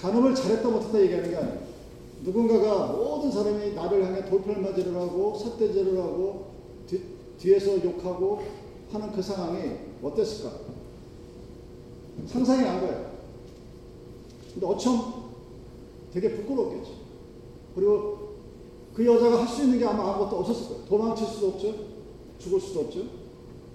간음을 0.00 0.34
잘했다 0.34 0.68
못했다 0.68 1.00
얘기하는 1.00 1.30
게 1.30 1.36
아니에요. 1.36 1.60
누군가가 2.22 2.92
모든 2.92 3.30
사람이 3.30 3.74
나를 3.74 4.04
향해 4.04 4.24
돌팔맞이를 4.28 4.94
하고 4.94 5.38
삿대질을 5.38 5.98
하고 5.98 6.50
뒤, 6.86 7.02
뒤에서 7.38 7.82
욕하고 7.82 8.42
하는 8.92 9.12
그 9.12 9.22
상황이 9.22 9.72
어땠을까? 10.02 10.52
상상이 12.26 12.66
안 12.66 12.80
가요. 12.80 13.09
근데 14.52 14.66
어쩜 14.66 15.30
되게 16.12 16.30
부끄럽겠죠. 16.34 16.92
그리고 17.74 18.30
그 18.94 19.06
여자가 19.06 19.40
할 19.40 19.48
수 19.48 19.62
있는 19.64 19.78
게 19.78 19.84
아마 19.84 20.12
아무것도 20.12 20.36
없었을 20.40 20.68
거예요. 20.68 20.84
도망칠 20.86 21.26
수도 21.26 21.48
없죠. 21.48 21.74
죽을 22.38 22.60
수도 22.60 22.80
없죠. 22.80 23.04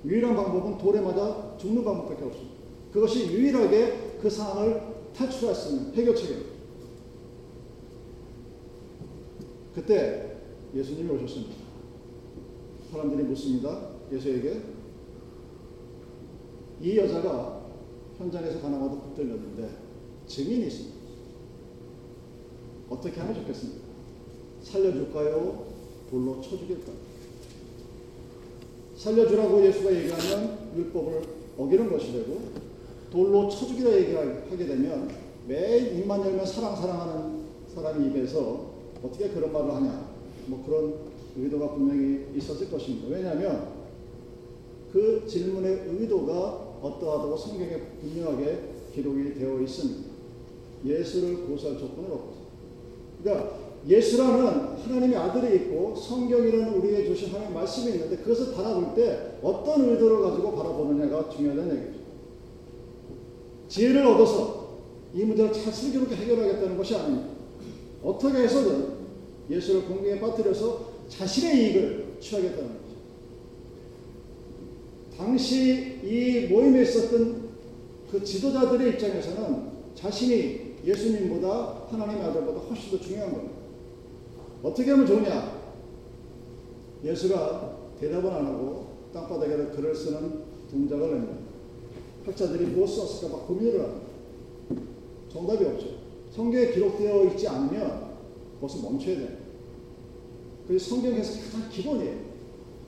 유일한 0.03 0.35
방법은 0.35 0.77
돌에 0.77 1.01
맞아 1.01 1.55
죽는 1.57 1.83
방법밖에 1.83 2.23
없습니다. 2.25 2.55
그것이 2.91 3.27
유일하게 3.31 4.17
그 4.21 4.29
상황을 4.29 4.81
탈출할 5.15 5.55
수 5.55 5.69
있는 5.75 5.93
해결책입니다. 5.93 6.49
그때 9.73 10.37
예수님이 10.73 11.09
오셨습니다. 11.11 11.55
사람들이 12.91 13.23
묻습니다. 13.23 13.89
예수에게 14.11 14.61
이 16.81 16.97
여자가 16.97 17.61
현장에서 18.17 18.61
가나마도 18.61 18.99
붙들렸는데 18.99 19.84
증인이 20.27 20.67
있습니다. 20.67 20.95
어떻게 22.89 23.19
하면 23.19 23.35
좋겠습니까? 23.35 23.85
살려줄까요? 24.61 25.65
돌로 26.09 26.41
쳐 26.41 26.51
죽일까요? 26.57 26.95
살려주라고 28.95 29.65
예수가 29.65 29.93
얘기하면 29.93 30.71
율법을 30.75 31.21
어기는 31.57 31.91
것이 31.91 32.11
되고 32.13 32.39
돌로 33.11 33.49
쳐 33.49 33.65
죽이라 33.67 33.91
얘기하게 33.97 34.65
되면 34.65 35.09
매일 35.47 35.99
입만 35.99 36.21
열면 36.21 36.45
사랑 36.45 36.75
사랑하는 36.75 37.45
사람이 37.73 38.07
입에서 38.07 38.73
어떻게 39.03 39.29
그런 39.29 39.51
말을 39.51 39.75
하냐 39.75 40.09
뭐 40.47 40.63
그런 40.65 40.95
의도가 41.37 41.73
분명히 41.73 42.25
있었을 42.35 42.71
것입니다. 42.71 43.09
왜냐하면 43.09 43.67
그 44.91 45.25
질문의 45.27 45.87
의도가 45.89 46.79
어떠하다고 46.81 47.35
성경에 47.35 47.77
분명하게 48.01 48.59
기록이 48.93 49.33
되어 49.35 49.59
있습니다. 49.59 50.14
예수를 50.85 51.47
고소할 51.47 51.77
조건은 51.77 52.11
없죠. 52.11 52.45
그러니까 53.23 53.65
예수라는 53.87 54.77
하나님의 54.77 55.17
아들이 55.17 55.55
있고 55.57 55.95
성경이라는 55.95 56.73
우리에게 56.75 57.07
주신 57.07 57.29
하나님의 57.29 57.53
말씀이 57.53 57.93
있는데 57.93 58.17
그것을 58.17 58.53
바라볼 58.53 58.95
때 58.95 59.37
어떤 59.41 59.89
의도를 59.89 60.21
가지고 60.21 60.55
바라보느냐가 60.55 61.29
중요하다는 61.29 61.75
얘기죠. 61.75 62.05
지혜를 63.67 64.05
얻어서 64.05 64.79
이 65.13 65.23
문제를 65.23 65.53
잘 65.53 65.71
슬기롭게 65.71 66.15
해결하겠다는 66.15 66.77
것이 66.77 66.95
아닙니다. 66.95 67.29
어떻게 68.03 68.39
해서든 68.39 68.95
예수를 69.49 69.85
공경에 69.85 70.19
빠뜨려서 70.19 70.93
자신의 71.07 71.57
이익을 71.57 72.17
취하겠다는 72.19 72.67
거죠. 72.67 72.85
당시 75.17 75.99
이 76.03 76.47
모임에 76.47 76.81
있었던 76.81 77.45
그 78.11 78.23
지도자들의 78.23 78.93
입장에서는 78.93 79.75
자신이 79.95 80.64
예수님보다 80.85 81.87
하나님의 81.89 82.23
아들보다 82.23 82.59
훨씬 82.59 82.91
더 82.91 83.03
중요한 83.03 83.33
겁니다. 83.33 83.55
어떻게 84.61 84.91
하면 84.91 85.05
좋냐? 85.05 85.65
예수가 87.03 87.77
대답을 87.99 88.31
안 88.31 88.45
하고 88.45 88.87
땅바닥에 89.13 89.55
글을 89.75 89.95
쓰는 89.95 90.43
동작을 90.69 91.11
냅니다. 91.11 91.33
학자들이 92.25 92.65
무엇을 92.67 93.05
썼을까 93.05 93.37
막 93.37 93.47
고민을 93.47 93.81
합니다. 93.81 94.07
정답이 95.31 95.65
없죠. 95.65 95.87
성경에 96.31 96.71
기록되어 96.71 97.25
있지 97.25 97.47
않으면 97.47 98.15
벌써 98.59 98.81
멈춰야 98.81 99.17
돼요. 99.17 99.29
그게 100.67 100.79
성경에서 100.79 101.51
가장 101.51 101.69
기본이에요. 101.69 102.17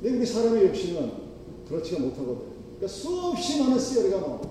근데 0.01 0.17
우리 0.17 0.25
사람의 0.25 0.67
욕심은 0.67 1.11
그렇지가 1.67 2.01
못하거든요. 2.01 2.57
그러니까 2.77 2.87
수없이 2.87 3.61
많은 3.61 3.79
시어리가 3.79 4.19
나옵 4.19 4.41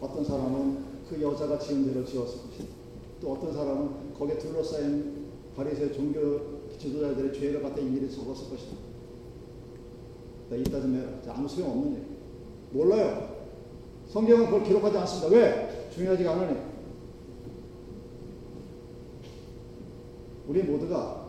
어떤 0.00 0.24
사람은 0.24 0.84
그 1.08 1.20
여자가 1.20 1.58
지은 1.58 1.86
대로 1.86 2.04
지었을 2.04 2.38
것이다. 2.48 2.75
또 3.20 3.32
어떤 3.32 3.52
사람은 3.52 4.14
거기에 4.14 4.38
둘러싸인 4.38 5.26
바리새 5.56 5.92
종교 5.92 6.56
지도자들의 6.78 7.32
죄를 7.32 7.62
갖다 7.62 7.80
일일이 7.80 8.10
적었을 8.10 8.50
것이다. 8.50 8.76
나 10.50 10.56
이따 10.56 10.80
좀 10.80 10.94
해라. 10.94 11.34
아무 11.34 11.48
소용 11.48 11.70
없는 11.70 11.94
얘기. 11.94 12.06
몰라요. 12.70 13.36
성경은 14.08 14.46
그걸 14.46 14.62
기록하지 14.62 14.98
않습니다. 14.98 15.36
왜? 15.36 15.88
중요하지가 15.92 16.32
않으니. 16.32 16.60
우리 20.46 20.62
모두가 20.62 21.26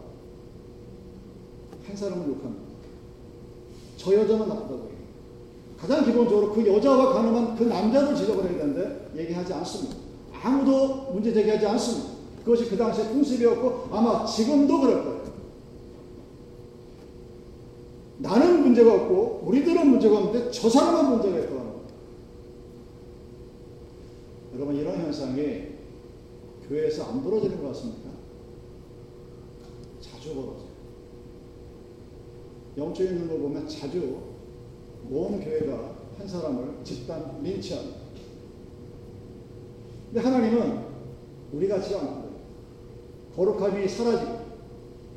한 1.84 1.96
사람을 1.96 2.28
욕합니다. 2.28 2.68
저 3.96 4.14
여자만 4.14 4.48
나쁘다고 4.50 4.90
해요. 4.90 4.98
가장 5.78 6.04
기본적으로 6.04 6.54
그 6.54 6.68
여자와 6.68 7.14
가늠한 7.14 7.56
그 7.56 7.64
남자를 7.64 8.16
지적을 8.16 8.50
해야 8.50 8.58
되는데 8.60 9.12
얘기하지 9.16 9.54
않습니다. 9.54 10.07
아무도 10.42 11.12
문제 11.14 11.34
제기하지 11.34 11.66
않습니다. 11.68 12.18
그것이 12.44 12.70
그 12.70 12.78
당시에 12.78 13.10
풍습이었고 13.10 13.96
아마 13.96 14.26
지금도 14.26 14.80
그럴 14.80 15.04
거예요. 15.04 15.28
나는 18.20 18.62
문제가 18.62 18.94
없고 18.94 19.44
우리들은 19.46 19.90
문제가 19.90 20.18
없는데 20.18 20.52
저 20.52 20.70
사람은 20.70 21.12
문제가 21.12 21.40
있다. 21.40 21.58
여러분 24.56 24.76
이런 24.76 24.98
현상이 24.98 25.78
교회에서 26.68 27.06
안 27.06 27.24
벌어지는 27.24 27.62
것 27.62 27.68
같습니까? 27.68 28.10
자주 30.02 30.34
벌어져요. 30.34 30.68
영적인 32.76 33.16
눈으로 33.20 33.40
보면 33.40 33.68
자주 33.68 34.18
모든 35.04 35.40
교회가 35.40 35.96
한 36.18 36.28
사람을 36.28 36.84
집단 36.84 37.40
린치합니다. 37.44 37.97
근데 40.08 40.20
하나님은 40.22 40.86
우리 41.54 41.68
같지 41.68 41.96
않고 41.96 42.28
거룩함이 43.36 43.88
사라지고 43.88 44.38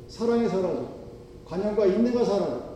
사랑이 0.07 0.47
사라지고 0.47 1.01
관념과 1.45 1.85
인내가 1.85 2.23
사라지고 2.23 2.71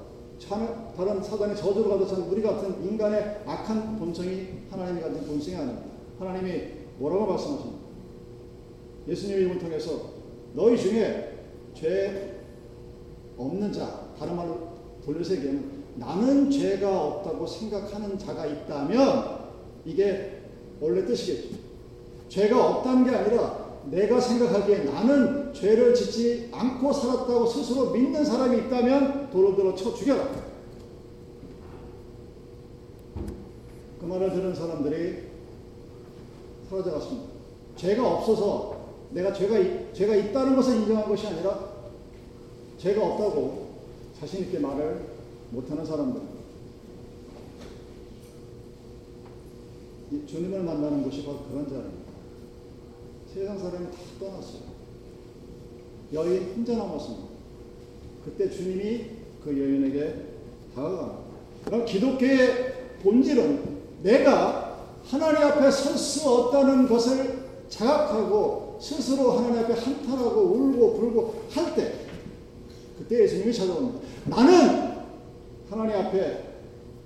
다른 0.95 1.21
사단의 1.21 1.55
저주를 1.55 1.97
가득 1.97 2.31
우리 2.31 2.41
같은 2.41 2.83
인간의 2.83 3.41
악한 3.45 3.97
본성이 3.97 4.47
하나님이 4.69 5.01
가진 5.01 5.25
본성이 5.25 5.57
아닙니다. 5.57 5.83
하나님이 6.19 6.63
뭐라고 6.97 7.25
말씀하십니까? 7.27 7.79
예수님의 9.07 9.41
이름을 9.43 9.59
통해서 9.59 10.09
너희 10.53 10.77
중에 10.77 11.37
죄 11.73 12.41
없는 13.37 13.71
자, 13.71 14.07
다른 14.17 14.35
말로 14.35 14.69
돌려서 15.03 15.35
얘기하면 15.35 15.83
나는 15.95 16.49
죄가 16.49 17.05
없다고 17.05 17.45
생각하는 17.45 18.17
자가 18.17 18.45
있다면 18.45 19.45
이게 19.85 20.41
원래 20.79 21.05
뜻이겠죠. 21.05 21.64
죄가 22.29 22.69
없다는 22.69 23.05
게 23.05 23.15
아니라 23.15 23.65
내가 23.85 24.19
생각하기에 24.19 24.85
나는 24.85 25.53
죄를 25.53 25.93
짓지 25.93 26.49
않고 26.51 26.91
살았다고 26.91 27.45
스스로 27.45 27.91
믿는 27.91 28.25
사람이 28.25 28.57
있다면 28.65 29.29
돌을 29.29 29.55
들어 29.55 29.75
쳐 29.75 29.93
죽여라. 29.93 30.27
그 33.99 34.05
말을 34.05 34.31
들은 34.31 34.53
사람들이 34.53 35.23
사라져갔습니다. 36.69 37.29
죄가 37.75 38.15
없어서 38.15 38.75
내가 39.11 39.31
죄가, 39.31 39.93
죄가 39.93 40.15
있다는 40.15 40.55
것을 40.55 40.77
인정한 40.77 41.07
것이 41.07 41.27
아니라 41.27 41.75
죄가 42.77 43.05
없다고 43.05 43.75
자신있게 44.19 44.59
말을 44.59 45.05
못하는 45.51 45.85
사람들. 45.85 46.21
주님을 50.27 50.63
만나는 50.63 51.03
것이 51.03 51.25
바로 51.25 51.39
그런 51.49 51.67
자리입니다. 51.67 52.04
세상 53.35 53.59
사람이 53.59 53.91
다 53.91 53.97
떠났어요. 54.17 54.61
여인 56.13 56.53
혼자 56.55 56.77
남았습니다. 56.77 57.25
그때 58.23 58.49
주님이 58.49 59.07
그 59.43 59.49
여인에게 59.49 60.15
다가갑니다. 60.73 61.85
기독교의 61.85 62.73
본질은 63.03 63.75
내가 64.03 64.87
하나님 65.03 65.43
앞에 65.43 65.69
설 65.69 65.97
수 65.97 66.29
없다는 66.29 66.87
것을 66.87 67.43
자각하고 67.67 68.77
스스로 68.81 69.33
하나님 69.33 69.65
앞에 69.65 69.73
한탄하고 69.73 70.39
울고 70.41 70.97
불고 70.97 71.43
할 71.51 71.75
때 71.75 71.93
그때 72.97 73.23
예수님이 73.23 73.53
찾아옵니다. 73.53 73.99
나는 74.27 74.95
하나님 75.69 75.97
앞에 75.97 76.43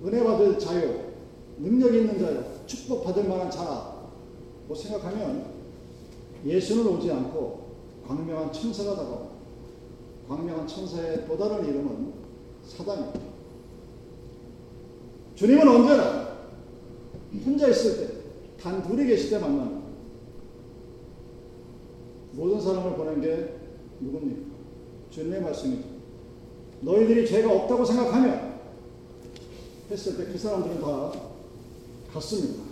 은혜 0.04 0.22
받을 0.22 0.56
자요, 0.60 1.10
능력 1.58 1.92
있는 1.92 2.20
자요, 2.20 2.44
축복 2.66 3.02
받을 3.02 3.24
만한 3.24 3.50
자라고 3.50 4.72
생각하면 4.76 5.59
예수는 6.44 6.86
오지 6.86 7.10
않고 7.10 7.70
광명한 8.06 8.52
천사가 8.52 8.96
다가옵니다. 8.96 9.30
광명한 10.28 10.66
천사의 10.66 11.26
또 11.26 11.36
다른 11.36 11.64
이름은 11.66 12.12
사단입니다. 12.64 13.20
주님은 15.34 15.68
언제나 15.68 16.38
혼자 17.44 17.68
있을 17.68 17.96
때, 17.96 18.14
단 18.62 18.82
둘이 18.82 19.06
계실 19.06 19.30
때 19.30 19.38
만납니다. 19.38 19.80
모든 22.32 22.60
사람을 22.60 22.94
보낸 22.96 23.20
게 23.20 23.54
누굽니까? 24.00 24.50
주님의 25.10 25.42
말씀이죠. 25.42 25.88
너희들이 26.80 27.26
죄가 27.26 27.52
없다고 27.52 27.84
생각하면 27.84 28.60
했을 29.90 30.16
때 30.16 30.32
그 30.32 30.38
사람들은 30.38 30.80
다 30.80 31.12
갔습니다. 32.12 32.62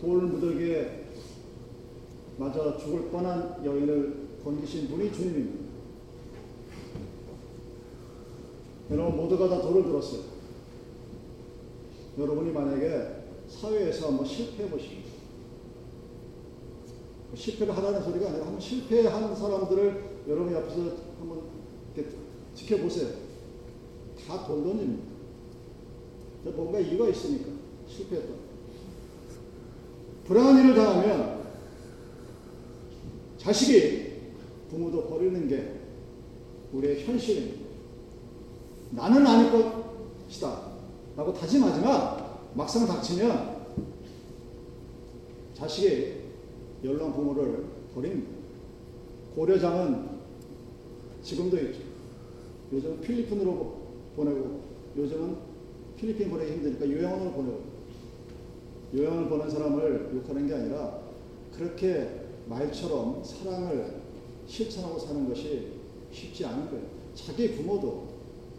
돌 0.00 0.22
무더기에 0.22 0.99
맞아 2.40 2.74
죽을 2.78 3.10
뻔한 3.10 3.62
여인을 3.62 4.38
건기신 4.42 4.88
분이 4.88 5.12
주님입니다. 5.12 5.70
여러분 8.92 9.16
모두가 9.18 9.46
다 9.46 9.60
돌을 9.60 9.82
들었어요. 9.84 10.22
여러분이 12.18 12.50
만약에 12.50 13.24
사회에서 13.46 14.08
한번 14.08 14.24
실패해 14.24 14.70
보시고 14.70 15.02
실패를 17.34 17.76
하라는 17.76 18.02
소리가 18.02 18.30
아니라 18.30 18.46
한번 18.46 18.58
실패한 18.58 19.36
사람들을 19.36 20.04
여러분 20.26 20.50
옆에서 20.54 20.96
한번 21.18 21.42
지켜보세요. 22.54 23.10
다돈 24.26 24.64
던집니다. 24.64 25.10
뭔가 26.56 26.80
이유가 26.80 27.06
있으니까 27.06 27.50
실패했다. 27.86 28.32
불행한 30.24 30.64
일을 30.64 30.74
당하면 30.74 31.39
자식이 33.40 34.10
부모도 34.68 35.06
버리는 35.06 35.48
게 35.48 35.80
우리의 36.72 37.04
현실입니다. 37.04 37.70
나는 38.90 39.26
아닐 39.26 39.50
것이다. 39.50 40.70
라고 41.16 41.32
다짐하지만 41.32 42.24
막상 42.54 42.86
닥치면 42.86 43.60
자식이 45.54 46.20
연령 46.84 47.12
부모를 47.12 47.64
버립니다. 47.94 48.30
고려장은 49.34 50.20
지금도 51.22 51.58
있죠. 51.58 51.80
요즘 52.72 53.00
필리핀으로 53.00 53.80
보내고 54.16 54.60
요즘은 54.96 55.36
필리핀 55.96 56.30
보내기 56.30 56.52
힘드니까 56.52 56.88
요양원으로 56.88 57.32
보내고 57.32 57.60
요양을 58.94 59.28
보낸 59.28 59.50
사람을 59.50 60.10
욕하는 60.14 60.46
게 60.46 60.54
아니라 60.54 60.98
그렇게 61.56 62.19
말처럼 62.50 63.22
사랑을 63.22 64.02
실천하고 64.46 64.98
사는 64.98 65.28
것이 65.28 65.68
쉽지 66.10 66.44
않은 66.44 66.68
거예요. 66.68 66.84
자기 67.14 67.52
부모도 67.52 68.08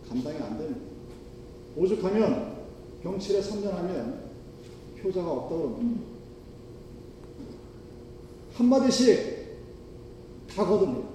감당이 0.08 0.38
안 0.40 0.58
됩니다. 0.58 0.80
오죽하면 1.76 2.56
병치레 3.04 3.42
3년 3.42 3.72
하면 3.72 4.32
효자가 5.04 5.30
없다고 5.30 5.76
합니다. 5.76 6.02
한마디씩 8.54 9.42
다 10.56 10.66
거듭니다. 10.66 11.10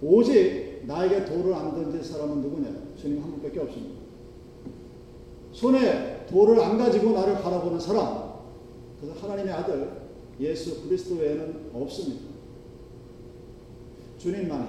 오직 0.00 0.82
나에게 0.86 1.24
돌을 1.24 1.54
안 1.54 1.72
던질 1.74 2.04
사람은 2.04 2.40
누구냐? 2.40 2.96
주님 2.96 3.22
한 3.22 3.30
분밖에 3.32 3.60
없습니다. 3.60 4.00
손에 5.52 6.26
돌을 6.26 6.60
안 6.60 6.78
가지고 6.78 7.12
나를 7.12 7.34
바라보는 7.40 7.78
사람, 7.78 8.32
그래서 9.00 9.18
하나님의 9.20 9.52
아들 9.52 10.01
예수 10.40 10.82
그리스도 10.82 11.16
외에는 11.16 11.70
없습니다. 11.74 12.24
주님만이 14.18 14.66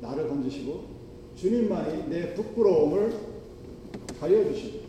나를 0.00 0.28
던지시고 0.28 0.84
주님만이 1.36 2.08
내 2.08 2.34
부끄러움을 2.34 3.14
가려주십니다. 4.20 4.88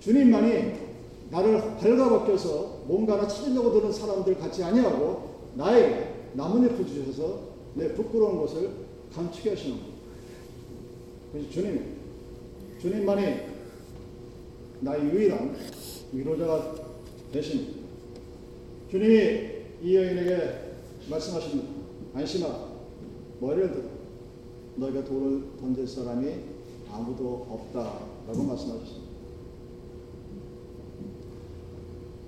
주님만이 0.00 0.72
나를 1.30 1.76
발가벗겨서 1.78 2.84
뭔가를 2.86 3.28
찾으려고 3.28 3.72
드는 3.72 3.92
사람들 3.92 4.38
같지 4.38 4.62
아니하고 4.62 5.34
나에게 5.54 6.14
나뭇잎을 6.34 6.86
주셔서 6.86 7.40
내 7.74 7.92
부끄러운 7.94 8.38
것을 8.38 8.70
감추게 9.14 9.50
하시는 9.50 9.76
겁니다. 9.76 9.98
그래서 11.32 11.50
주님, 11.50 11.96
주님만이 12.80 13.54
나의 14.80 15.02
유일한 15.04 15.56
위로자가 16.12 16.74
되십니다. 17.32 17.83
주님이 18.94 19.50
이 19.82 19.96
여인에게 19.96 20.76
말씀하십니다. 21.10 21.68
안심하라. 22.14 22.68
머리를 23.40 23.72
들어. 23.72 23.84
너희가 24.76 25.02
돌을 25.02 25.56
던질 25.58 25.88
사람이 25.88 26.32
아무도 26.92 27.44
없다라고 27.50 28.44
말씀하셨습니다. 28.44 29.04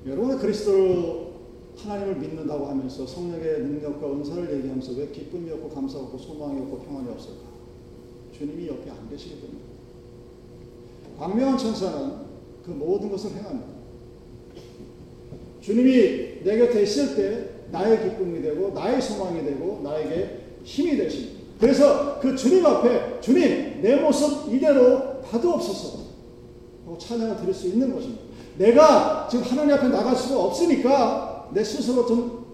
여러분은 0.06 0.38
그리스도로 0.38 1.34
하나님을 1.76 2.16
믿는다고 2.16 2.66
하면서 2.66 3.06
성령의 3.06 3.60
능력과 3.60 4.14
은사를 4.14 4.56
얘기하면서 4.56 4.92
왜 4.94 5.08
기쁨이 5.12 5.48
없고 5.52 5.68
감사 5.68 6.00
없고 6.00 6.18
소망이 6.18 6.62
없고 6.62 6.80
평안이 6.80 7.08
없을까? 7.10 7.42
주님이 8.36 8.66
옆에 8.66 8.90
안 8.90 9.08
계시기 9.08 9.40
때문에. 9.40 9.60
광명한 11.16 11.58
천사는 11.58 12.26
그 12.64 12.72
모든 12.72 13.08
것을 13.08 13.30
행합니다. 13.36 13.75
주님이 15.66 16.44
내 16.44 16.58
곁에 16.58 16.82
있을 16.82 17.16
때 17.16 17.48
나의 17.72 18.00
기쁨이 18.04 18.40
되고 18.40 18.70
나의 18.72 19.02
소망이 19.02 19.44
되고 19.44 19.80
나에게 19.82 20.38
힘이 20.62 20.96
되십니다. 20.96 21.40
그래서 21.58 22.20
그 22.20 22.36
주님 22.36 22.64
앞에 22.64 23.20
주님 23.20 23.80
내 23.82 23.96
모습 23.96 24.54
이대로 24.54 25.20
봐도 25.22 25.54
없었어. 25.54 26.06
찬양을 26.98 27.38
드릴 27.38 27.52
수 27.52 27.66
있는 27.66 27.92
것입니다. 27.92 28.22
내가 28.58 29.26
지금 29.28 29.44
하나님 29.44 29.74
앞에 29.74 29.88
나갈 29.88 30.14
수가 30.14 30.44
없으니까 30.44 31.50
내 31.52 31.64
스스로 31.64 32.06
좀 32.06 32.46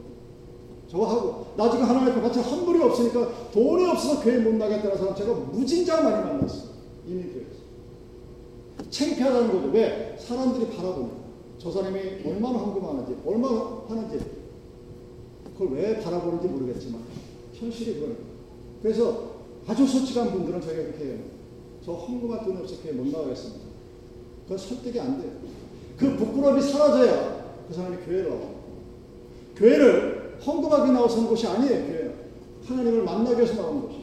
저거 0.88 1.04
하고 1.04 1.46
나 1.54 1.70
지금 1.70 1.84
하나님 1.84 2.12
앞에 2.12 2.20
같이 2.22 2.40
환불이 2.40 2.82
없으니까 2.82 3.50
돈이 3.52 3.90
없어서 3.90 4.22
교회 4.22 4.38
못 4.38 4.54
나겠다는 4.54 4.96
사람 4.96 5.14
제가 5.14 5.34
무진장 5.34 6.02
많이 6.02 6.24
만났어요. 6.24 6.70
이민 7.06 7.30
교회에서. 7.30 8.90
창피하다는 8.90 9.52
거죠. 9.52 9.70
왜? 9.70 10.16
사람들이 10.18 10.74
바라보니까. 10.74 11.21
저 11.62 11.70
사람이 11.70 12.00
얼마나 12.26 12.58
헌금하는지, 12.58 13.18
얼마나 13.24 13.82
하는지, 13.88 14.18
그걸 15.56 15.78
왜 15.78 16.00
바라보는지 16.00 16.48
모르겠지만, 16.48 17.00
현실이 17.54 18.00
그러니까. 18.00 18.20
그래서 18.82 19.30
아주 19.68 19.86
솔직한 19.86 20.32
분들은 20.32 20.60
저희가 20.60 20.82
그렇게 20.82 21.04
해요. 21.04 21.18
저 21.84 21.92
헌금할 21.92 22.44
돈이 22.44 22.58
없어 22.58 22.82
교회 22.82 22.92
못 22.92 23.06
나가겠습니다. 23.06 23.64
그건 24.42 24.58
설득이 24.58 24.98
안 24.98 25.20
돼요. 25.20 25.30
그 25.96 26.16
부끄러움이 26.16 26.60
사라져야 26.60 27.54
그 27.68 27.74
사람이 27.74 27.96
교회로 28.06 28.30
와요. 28.30 28.54
교회를 29.54 30.38
헌금하기 30.44 30.90
나와서 30.90 31.20
온 31.20 31.28
곳이 31.28 31.46
아니에요, 31.46 31.86
교회는. 31.86 32.14
하나님을 32.64 33.04
만나기 33.04 33.36
위해서 33.36 33.62
나온 33.62 33.82
곳이. 33.82 33.98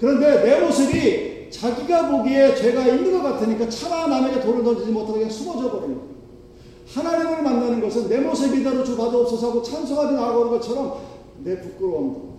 그런데 0.00 0.42
내 0.42 0.60
모습이 0.64 1.50
자기가 1.50 2.10
보기에 2.10 2.54
죄가 2.54 2.86
있는 2.86 3.12
것 3.12 3.22
같으니까 3.22 3.68
차마 3.68 4.06
남에게 4.06 4.40
돌을 4.40 4.64
던지지 4.64 4.90
그냥 4.90 5.28
숨어져 5.28 5.70
버리는 5.70 5.98
거예요. 5.98 6.12
하나님을 6.92 7.42
만나는 7.42 7.80
것은 7.80 8.08
내 8.08 8.20
모습 8.20 8.54
이대로 8.54 8.84
주받아 8.84 9.16
없어서 9.18 9.50
하고 9.50 9.62
찬송하며 9.62 10.12
나아가는 10.12 10.50
것처럼 10.50 11.00
내 11.42 11.60
부끄러움도, 11.60 12.32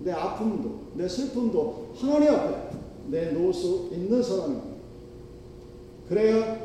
내 0.00 0.12
아픔도, 0.12 0.80
내 0.94 1.06
슬픔도 1.06 1.92
하나님 1.96 2.30
앞에 2.30 2.78
내놓을 3.08 3.52
수 3.52 3.90
있는 3.92 4.22
사람입니다. 4.22 4.72
그래야 6.08 6.58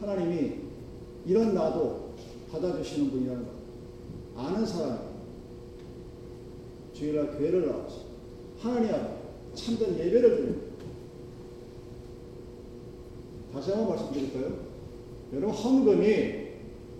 하나님이 0.00 0.54
이런 1.26 1.54
나도 1.54 2.10
받아주시는 2.50 3.10
분이라는 3.10 3.44
것. 3.44 3.50
아는 4.36 4.66
사람이 4.66 4.98
주일날 6.92 7.36
교회를 7.38 7.68
나와서 7.68 8.00
하나님 8.58 8.92
앞에 8.92 9.14
참된 9.54 9.98
예배를 9.98 10.36
드립니다. 10.36 10.73
다시 13.54 13.70
한번 13.70 13.90
말씀드릴까요? 13.90 14.52
여러분 15.32 15.50
헌금이 15.54 16.44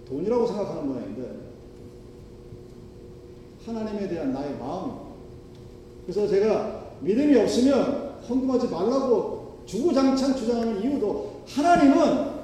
돈이라고 0.08 0.46
생각하는 0.46 0.86
모양인데 0.86 1.44
하나님에 3.66 4.08
대한 4.08 4.32
나의 4.32 4.56
마음. 4.58 4.92
그래서 6.02 6.28
제가 6.28 6.92
믿음이 7.00 7.36
없으면 7.36 8.20
헌금하지 8.28 8.68
말라고 8.68 9.58
주구장창 9.66 10.36
주장하는 10.36 10.82
이유도 10.82 11.42
하나님은 11.46 12.34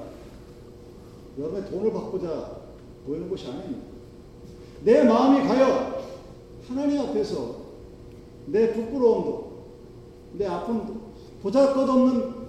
여러분의 1.39 1.69
돈을 1.69 1.93
받고자 1.93 2.57
보이는 3.05 3.29
것이 3.29 3.47
아닙니다. 3.47 3.81
내 4.83 5.03
마음이 5.03 5.47
가요. 5.47 6.01
하나님 6.67 6.99
앞에서 6.99 7.55
내 8.47 8.73
부끄러움도, 8.73 9.51
내 10.33 10.47
아픔도, 10.47 10.95
보잘것없는 11.43 12.40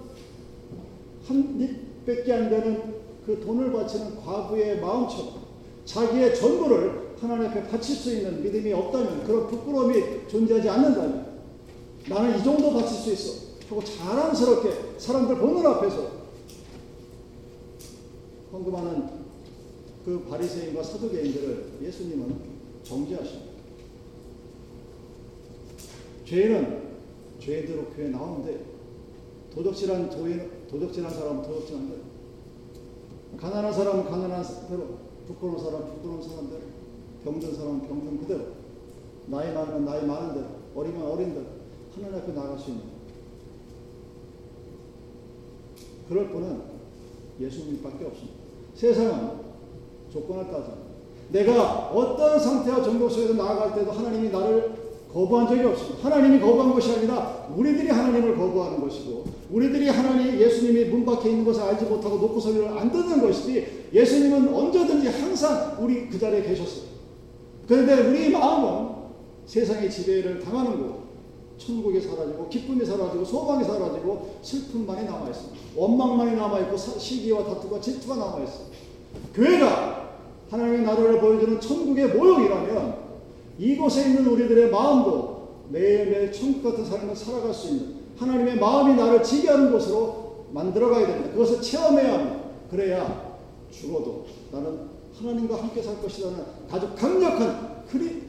한 1.25 1.59
입밖에 1.59 2.33
안 2.33 2.49
되는 2.49 3.01
그 3.25 3.39
돈을 3.39 3.71
바치는 3.71 4.17
과부의 4.17 4.81
마음처럼 4.81 5.43
자기의 5.85 6.35
전부를 6.35 7.15
하나님 7.19 7.49
앞에 7.49 7.67
바칠 7.69 7.95
수 7.95 8.13
있는 8.13 8.43
믿음이 8.43 8.73
없다면 8.73 9.23
그런 9.23 9.47
부끄러움이 9.47 10.27
존재하지 10.27 10.69
않는다면 10.69 11.41
나는 12.09 12.37
이 12.37 12.43
정도 12.43 12.73
바칠 12.73 12.97
수 12.97 13.13
있어 13.13 13.43
하고 13.69 13.83
자랑스럽게 13.83 14.99
사람들 14.99 15.37
보는 15.37 15.65
앞에서 15.65 16.11
헌금하는 18.51 19.23
그 20.05 20.25
바리새인과 20.29 20.83
사두개인들을 20.83 21.79
예수님은 21.81 22.35
정죄하십니다. 22.83 23.53
죄인은 26.25 26.83
죄대로 27.39 27.85
교회 27.85 28.09
나오는데 28.09 28.65
도덕질한 29.53 30.09
도인, 30.09 30.49
도덕질한 30.73 31.13
사람은 31.13 31.43
도덕질한 31.43 31.87
대로 31.87 31.99
가난한 33.37 33.71
사람은 33.71 34.05
가난한 34.05 34.43
대로 34.69 34.97
부끄러운 35.27 35.59
사람은 35.59 35.87
부끄러운 35.93 36.21
사람 36.21 36.49
대로 36.49 36.61
병든 37.23 37.55
사람은 37.55 37.87
병든 37.87 38.19
그대로 38.21 38.41
나이 39.27 39.53
많으면 39.53 39.85
나이 39.85 40.03
많은 40.05 40.33
대로 40.33 40.47
어리면 40.75 41.03
어린 41.03 41.33
대로 41.33 41.45
하나님 41.95 42.17
앞에 42.17 42.33
나갈 42.33 42.57
수 42.57 42.71
있는 42.71 42.83
그럴 46.09 46.29
분은 46.29 46.61
예수님밖에 47.39 48.05
없습니다. 48.05 48.33
세상은 48.75 49.39
조건을 50.11 50.45
따져. 50.45 50.73
내가 51.31 51.89
어떤 51.89 52.39
상태와 52.39 52.83
정도 52.83 53.07
속에서 53.07 53.33
나아갈 53.33 53.73
때도 53.73 53.91
하나님이 53.91 54.29
나를 54.29 54.73
거부한 55.11 55.47
적이 55.47 55.63
없습니다. 55.65 56.09
하나님이 56.09 56.39
거부한 56.39 56.73
것이 56.73 56.91
아니라 56.91 57.47
우리들이 57.55 57.87
하나님을 57.89 58.35
거부하는 58.35 58.81
것이고 58.81 59.32
우리들이 59.53 59.87
하나님 59.87 60.39
예수님이 60.39 60.85
문 60.85 61.05
밖에 61.05 61.29
있는 61.29 61.45
것을 61.45 61.61
알지 61.61 61.85
못하고 61.85 62.17
놓고 62.17 62.39
소리를 62.39 62.67
안 62.67 62.91
듣는 62.91 63.21
것이지 63.21 63.89
예수님은 63.93 64.51
언제든지 64.51 65.07
항상 65.09 65.77
우리 65.79 66.09
그 66.09 66.17
자리에 66.17 66.41
계셨어요. 66.41 66.85
그런데 67.67 68.01
우리 68.07 68.31
마음은 68.31 68.93
세상의 69.45 69.91
지배를 69.91 70.39
당하는 70.39 70.81
거 70.81 71.03
천국이 71.59 72.01
사라지고 72.01 72.49
기쁨이 72.49 72.83
사라지고 72.83 73.23
소망이 73.23 73.63
사라지고 73.63 74.37
슬픔만이 74.41 75.05
남아 75.05 75.29
있습니다. 75.29 75.59
원망만이 75.75 76.35
남아 76.35 76.59
있고 76.61 76.75
시기와 76.75 77.43
다투가 77.43 77.79
질투가 77.79 78.15
남아 78.15 78.43
있습니다. 78.43 78.77
교회가 79.35 80.17
하나님의 80.49 80.81
나라를 80.81 81.21
보여주는 81.21 81.61
천국의 81.61 82.07
모형이라면 82.07 83.03
이곳에 83.59 84.09
있는 84.09 84.25
우리들의 84.25 84.71
마음도 84.71 85.49
매일매일 85.69 86.31
천국 86.31 86.63
같은 86.63 86.83
삶을 86.83 87.15
살아갈 87.15 87.53
수 87.53 87.69
있는 87.69 88.02
하나님의 88.17 88.57
마음이 88.57 88.95
나를 88.95 89.23
지배하는 89.23 89.71
곳으로 89.71 90.47
만들어가야 90.51 91.07
됩니다. 91.07 91.31
그것을 91.31 91.61
체험해야 91.61 92.13
합니다. 92.13 92.43
그래야 92.69 93.39
죽어도 93.71 94.25
나는 94.51 94.87
하나님과 95.15 95.61
함께 95.61 95.81
살 95.81 96.01
것이라는 96.01 96.43
아주 96.69 96.93
강력한 96.95 97.83
그리 97.87 98.23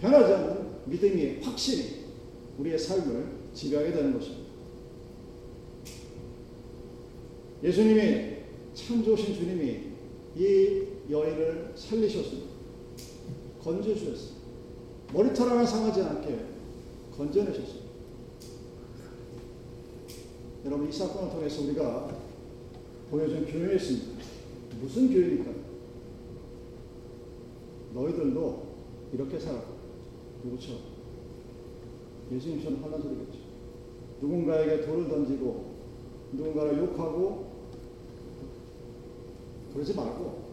변하지 0.00 0.32
않는 0.32 0.58
믿음이 0.86 1.40
확실히 1.42 2.04
우리의 2.58 2.78
삶을 2.78 3.26
지배하게 3.54 3.92
되는 3.92 4.18
것입니다. 4.18 4.48
예수님이 7.62 8.36
참 8.74 9.04
좋으신 9.04 9.34
주님이 9.34 9.80
이 10.36 10.82
여인을 11.10 11.72
살리셨습니다. 11.74 12.48
건져주셨습니다. 13.62 14.38
머리털 15.12 15.48
하나 15.48 15.64
상하지 15.64 16.02
않게 16.02 16.38
건져내셨습니다. 17.16 17.87
여러분 20.64 20.88
이 20.88 20.92
사건을 20.92 21.30
통해서 21.30 21.62
우리가 21.62 22.10
보여준 23.10 23.46
교훈이 23.46 23.74
있습니다. 23.76 24.22
무슨 24.80 25.08
교훈입니까? 25.08 25.50
너희들도 27.94 28.62
이렇게 29.12 29.38
살아. 29.38 29.62
누구처럼? 30.44 30.80
예수님처럼 32.32 32.84
하는 32.84 33.02
소리겠죠. 33.02 33.38
누군가에게 34.20 34.84
돌을 34.84 35.08
던지고 35.08 35.74
누군가를 36.32 36.78
욕하고 36.78 37.52
그러지 39.72 39.94
말고 39.94 40.48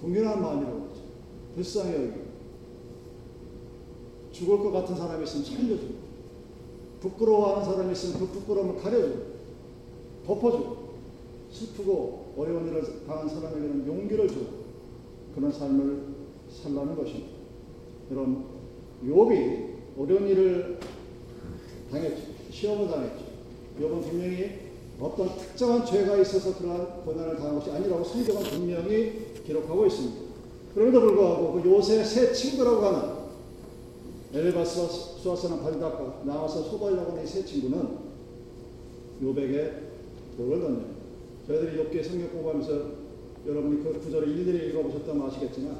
궁휼한 0.00 0.40
마음이라고 0.40 0.82
하죠. 0.84 1.02
불쌍히 1.54 1.94
여기고 1.94 2.28
죽을 4.32 4.58
것 4.58 4.70
같은 4.70 4.96
사람이 4.96 5.24
있으면 5.24 5.44
살려주고 5.44 6.07
부끄러워하는 7.00 7.64
사람이 7.64 7.92
있으면 7.92 8.18
그 8.18 8.26
부끄러움을 8.26 8.80
가려주고 8.80 9.38
덮어주고 10.26 10.88
슬프고 11.50 12.34
어려운 12.36 12.68
일을 12.68 13.06
당한 13.06 13.28
사람에게는 13.28 13.86
용기를 13.86 14.28
주고 14.28 14.46
그런 15.34 15.52
삶을 15.52 16.02
살라는 16.50 16.96
것입니다. 16.96 17.28
여러분 18.10 18.44
욥이 19.04 19.68
어려운 19.98 20.28
일을 20.28 20.78
당했죠. 21.90 22.22
시험을 22.50 22.88
당했죠. 22.88 23.24
욥은 23.80 24.02
분명히 24.02 24.68
어떤 25.00 25.36
특정한 25.36 25.86
죄가 25.86 26.16
있어서 26.18 26.58
그러한 26.58 27.04
고난을 27.04 27.36
당한 27.36 27.58
것이 27.58 27.70
아니라고 27.70 28.02
성경은 28.02 28.42
분명히 28.42 29.26
기록하고 29.46 29.86
있습니다. 29.86 30.28
그럼에도 30.74 31.00
불구하고 31.00 31.52
그 31.52 31.70
요새 31.70 32.02
새 32.04 32.32
친구라고 32.32 32.84
하는 32.84 33.18
엘바스와 34.34 34.86
수아스나 35.22 35.60
발닥과 35.60 36.22
나와서 36.24 36.62
소발라고 36.62 37.12
하는 37.12 37.26
세 37.26 37.44
친구는 37.44 38.08
요백에 39.22 39.72
돌을 40.36 40.60
던져 40.60 40.82
저희들이 41.46 41.82
욥기 41.82 42.04
성경 42.04 42.28
공부하면서 42.30 42.72
여러분이 43.46 43.82
그 43.82 44.00
구절을 44.00 44.28
일일이 44.28 44.68
읽어보셨다면 44.68 45.26
아시겠지만 45.26 45.76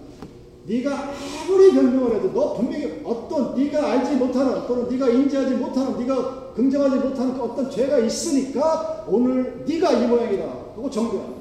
네가 0.66 1.12
아무리 1.12 1.72
변명을 1.72 2.16
해도 2.16 2.32
너 2.32 2.54
분명히 2.54 3.00
어떤 3.04 3.54
네가 3.54 3.92
알지 3.92 4.16
못하는 4.16 4.66
또는 4.66 4.88
네가 4.88 5.08
인지하지 5.08 5.54
못하는 5.54 5.98
네가 5.98 6.52
긍정하지 6.54 6.96
못하는 6.96 7.34
그 7.34 7.42
어떤 7.42 7.70
죄가 7.70 7.98
있으니까 7.98 9.06
오늘 9.08 9.64
네가 9.66 9.92
이 9.92 10.06
모양이다 10.08 10.44
하고 10.44 10.90
정죄한다. 10.90 11.38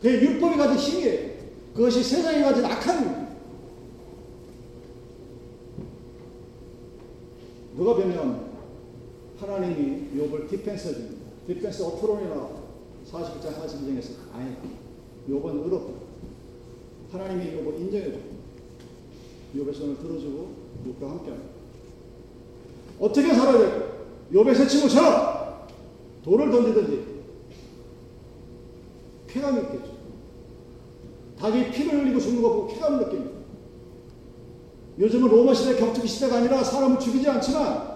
그게 0.00 0.20
율법이 0.20 0.56
가진 0.56 0.76
힘이에요. 0.76 1.34
그것이 1.74 2.02
세상이 2.02 2.42
가진 2.42 2.64
악한 2.64 3.23
누가 7.84 7.96
변명합니까? 7.96 8.46
하나님이 9.40 10.08
욥을 10.16 10.48
defense 10.48 10.88
해줍니다. 10.88 11.24
defense 11.46 11.82
attorney나 11.82 12.48
40장 13.06 13.42
42장에서 13.42 14.32
아니다. 14.32 14.62
욥은 15.28 15.64
의롭다. 15.64 15.92
하나님이 17.12 17.58
욥을 17.58 17.80
인정해주고 17.80 18.20
욥의 19.56 19.74
손을 19.74 19.98
들어주고 19.98 20.48
욥과 20.86 21.08
함께합니다. 21.08 21.50
어떻게 23.00 23.34
살아야 23.34 23.58
될까? 23.58 23.86
욥의 24.32 24.54
새 24.54 24.66
친구처럼 24.66 25.68
돌을 26.24 26.50
던지든지 26.50 27.04
쾌감이 29.28 29.60
있겠죠. 29.60 29.94
닭이 31.38 31.70
피를 31.70 32.00
흘리고 32.00 32.18
죽는 32.18 32.40
거 32.40 32.48
보고 32.48 32.68
쾌감을 32.68 32.98
느낍니다. 33.00 33.33
요즘은 34.98 35.28
로마 35.28 35.52
시대 35.52 35.76
격투기 35.76 36.06
시대가 36.06 36.36
아니라 36.36 36.62
사람을 36.62 36.98
죽이지 36.98 37.28
않지만 37.28 37.94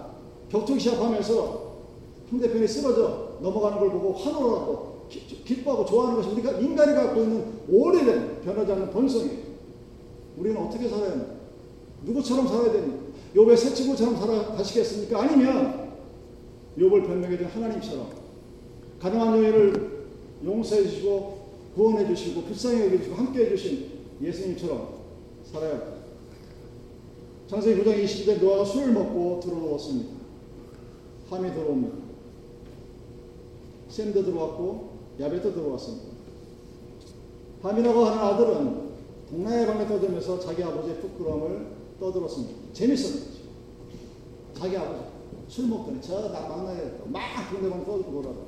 격투기 0.50 0.80
시합하면서 0.80 1.68
상대편이 2.30 2.66
쓰러져 2.66 3.38
넘어가는 3.40 3.78
걸 3.78 3.90
보고 3.90 4.12
환호를 4.12 4.58
하고 4.58 5.06
기, 5.08 5.62
뻐하고 5.62 5.86
좋아하는 5.86 6.16
것이 6.16 6.30
우리가 6.30 6.52
인간이 6.52 6.94
갖고 6.94 7.22
있는 7.22 7.44
오래된 7.68 8.42
변하지 8.42 8.72
않는 8.72 8.90
본성이에요. 8.90 9.48
우리는 10.36 10.60
어떻게 10.60 10.88
살아야 10.88 11.12
합니까? 11.12 11.32
누구처럼 12.04 12.46
살아야 12.46 12.72
됩니까? 12.72 13.06
욥의 13.34 13.56
새 13.56 13.74
친구처럼 13.74 14.16
살아가시겠습니까? 14.16 15.22
아니면 15.22 15.92
욥을 16.78 17.06
변명해 17.06 17.38
준 17.38 17.46
하나님처럼 17.46 18.08
가능한 19.00 19.42
여인을 19.42 20.06
용서해 20.44 20.82
주시고 20.84 21.38
구원해 21.74 22.06
주시고 22.06 22.42
불쌍히 22.42 22.86
여겨 22.86 22.98
주시고 22.98 23.16
함께 23.16 23.46
해 23.46 23.48
주신 23.48 23.90
예수님처럼 24.20 24.88
살아야 25.44 25.70
합니다. 25.70 25.97
창세기 27.48 27.82
9장 27.82 28.04
20절 28.04 28.40
노아가 28.42 28.62
술을 28.62 28.92
먹고 28.92 29.40
들어왔습니다. 29.40 30.10
함이 31.30 31.50
들어옵니다. 31.54 31.96
샘도 33.88 34.22
들어왔고 34.22 34.90
야벳도 35.18 35.54
들어왔습니다. 35.54 36.08
함이라고 37.62 38.04
하는 38.04 38.18
아들은 38.18 38.88
동나의 39.30 39.66
방에 39.66 39.86
떠들면서 39.88 40.38
자기 40.40 40.62
아버지의 40.62 41.00
부끄러움을 41.00 41.68
떠들었습니다. 41.98 42.54
재밌었는 42.74 43.18
거죠. 43.18 43.38
자기 44.52 44.76
아버지 44.76 45.04
술 45.48 45.68
먹더니 45.68 46.02
저 46.02 46.28
막나게 46.28 46.98
막 47.06 47.22
동네방 47.50 47.86
떠들고 47.86 48.12
놀아다. 48.12 48.40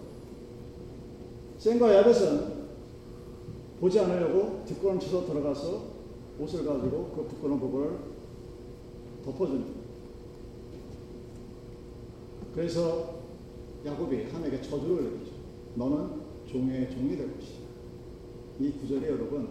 샘과 1.59 1.95
야벳은 1.97 2.61
보지 3.81 3.99
않으려고 3.99 4.63
뒷걸음 4.67 5.01
쳐서 5.01 5.25
들어가서 5.25 5.85
옷을 6.39 6.67
가지고 6.67 7.13
그 7.17 7.27
부끄러운 7.29 7.59
부분을 7.59 8.10
덮어줍니다. 9.31 9.81
그래서 12.55 13.21
야곱이 13.85 14.25
함에게 14.25 14.61
저주를 14.61 15.05
내리죠. 15.05 15.33
너는 15.77 16.21
종의 16.47 16.91
종이 16.91 17.17
될 17.17 17.35
것이다. 17.35 17.61
이 18.61 18.73
구절이 18.73 19.07
여러분 19.07 19.49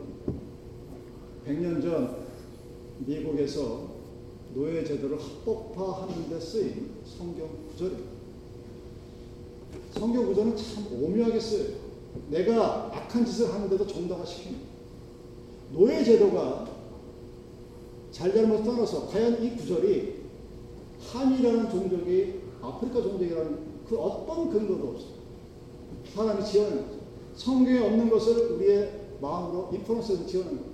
100년 1.48 1.82
전 1.82 2.28
미국에서 3.00 3.88
노예 4.54 4.84
제도를 4.84 5.18
합법화하는 5.20 6.30
데 6.30 6.40
쓰인 6.40 6.92
성경 7.06 7.50
구절입니다. 7.72 8.10
성경 9.92 10.26
구절은 10.28 10.56
참 10.56 10.88
오묘하게 10.92 11.40
쓰여요. 11.40 11.76
내가 12.30 12.92
악한 12.94 13.26
짓을 13.26 13.54
하는데도 13.54 13.88
정당화시킵니다. 13.88 14.70
노예 15.72 16.04
제도가 16.04 16.79
잘잘못 18.20 18.66
떠나서 18.66 19.08
과연 19.08 19.42
이 19.42 19.56
구절이 19.56 20.26
한이라는 21.00 21.70
종족이 21.70 22.42
아프리카 22.62 23.02
종족이라는 23.02 23.60
그 23.88 23.98
어떤 23.98 24.50
근거도 24.50 24.90
없어요. 24.90 25.20
사람이 26.14 26.46
지어낸 26.46 26.86
거죠. 26.86 27.00
성경에 27.34 27.80
없는 27.80 28.10
것을 28.10 28.52
우리의 28.52 29.00
마음으로 29.22 29.70
인프런스에서 29.72 30.26
지어낸 30.26 30.50
거예요. 30.50 30.70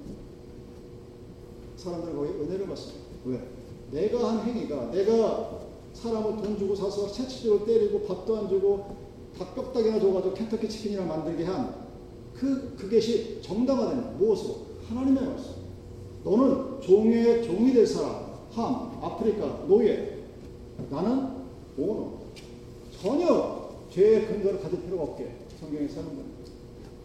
사람들은 1.77 2.15
거기 2.15 2.29
은혜를 2.29 2.67
받습니다. 2.67 3.05
왜? 3.25 3.47
내가 3.91 4.29
한 4.29 4.39
행위가 4.39 4.89
내가 4.89 5.59
사람을 5.93 6.41
돈 6.41 6.57
주고 6.57 6.75
사서 6.75 7.11
채찍으로 7.11 7.63
때리고 7.63 8.01
밥도 8.01 8.37
안 8.37 8.49
주고 8.49 8.95
닭뼈다귀나 9.37 9.99
줘가지고 9.99 10.33
켄터키 10.33 10.67
치킨이나 10.67 11.03
만들게 11.03 11.43
한 11.43 11.85
그, 12.33 12.75
그것이 12.75 13.39
정당화된 13.43 14.17
무엇으로? 14.17 14.65
하나님의 14.89 15.23
말씀. 15.23 15.64
너는 16.25 16.81
종의 16.81 17.43
종이 17.43 17.71
될 17.71 17.85
사람, 17.85 18.25
함, 18.51 18.99
아프리카, 18.99 19.63
노예. 19.67 20.23
나는 20.89 21.29
오너. 21.77 22.13
전혀 22.99 23.69
죄의 23.91 24.25
근거를 24.25 24.59
가질 24.59 24.81
필요가 24.81 25.03
없게 25.03 25.35
성경에 25.59 25.87
쓰는 25.87 26.07
겁니다. 26.07 26.51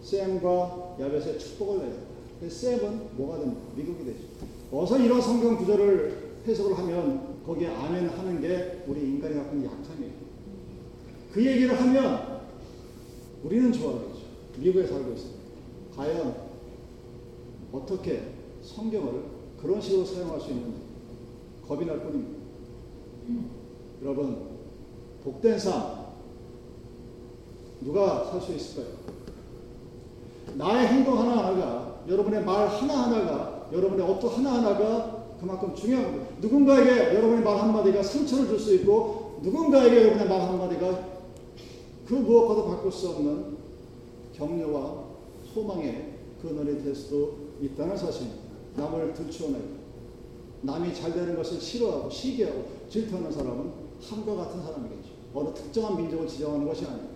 샘과 0.02 0.96
야벳의 0.98 1.38
축복을 1.38 1.78
내요. 1.80 2.48
샘은 2.48 3.16
뭐가 3.18 3.40
됩니까? 3.40 3.60
미국이 3.76 4.04
되죠. 4.06 4.20
어서 4.72 4.98
이런 4.98 5.20
성경 5.20 5.58
구절을 5.58 6.30
해석을 6.46 6.78
하면 6.78 7.42
거기에 7.44 7.68
아멘 7.68 8.08
하는 8.08 8.40
게 8.40 8.82
우리 8.86 9.00
인간이 9.02 9.34
갖고 9.34 9.54
있는 9.54 9.70
약함이에요. 9.70 10.12
그 11.32 11.44
얘기를 11.44 11.78
하면 11.78 12.40
우리는 13.44 13.70
좋아하겠죠. 13.70 14.20
미국에 14.56 14.86
살고 14.86 15.12
있어요. 15.12 15.32
과연 15.94 16.34
어떻게 17.72 18.39
성경을 18.62 19.24
그런 19.60 19.80
식으로 19.80 20.04
사용할 20.04 20.40
수 20.40 20.50
있는지 20.50 20.80
겁이 21.66 21.86
날 21.86 22.00
뿐입니다. 22.00 22.40
여러분, 24.02 24.50
복된 25.22 25.58
삶 25.58 26.00
누가 27.80 28.24
살 28.30 28.40
수 28.40 28.52
있을까요? 28.54 28.94
나의 30.56 30.88
행동 30.88 31.18
하나하나가 31.18 32.00
여러분의 32.08 32.44
말 32.44 32.66
하나하나가 32.68 33.68
여러분의 33.72 34.04
어떤 34.06 34.30
하나하나가 34.30 35.26
그만큼 35.38 35.74
중요한 35.74 36.04
거예요. 36.12 36.26
누군가에게 36.40 37.14
여러분의 37.14 37.42
말 37.44 37.58
한마디가 37.58 38.02
상처를 38.02 38.48
줄 38.48 38.58
수 38.58 38.74
있고 38.76 39.38
누군가에게 39.42 39.96
여러분의 40.02 40.28
말 40.28 40.40
한마디가 40.40 41.08
그 42.06 42.14
무엇과도 42.14 42.66
바꿀 42.66 42.90
수 42.92 43.10
없는 43.10 43.56
격려와 44.36 45.04
소망의 45.54 46.14
근원이 46.42 46.82
될 46.82 46.94
수도 46.94 47.36
있다는 47.62 47.96
사실입니다. 47.96 48.49
남을 48.80 49.12
들추어내고 49.12 49.80
남이 50.62 50.94
잘 50.94 51.12
되는 51.12 51.36
것을 51.36 51.60
싫어하고 51.60 52.10
시기하고 52.10 52.64
질투하는 52.88 53.30
사람은 53.30 53.72
함과 54.00 54.34
같은 54.34 54.62
사람이겠죠. 54.62 55.10
어느 55.34 55.54
특정한 55.54 55.96
민족을 55.96 56.26
지정하는 56.26 56.66
것이 56.66 56.86
아니에요. 56.86 57.10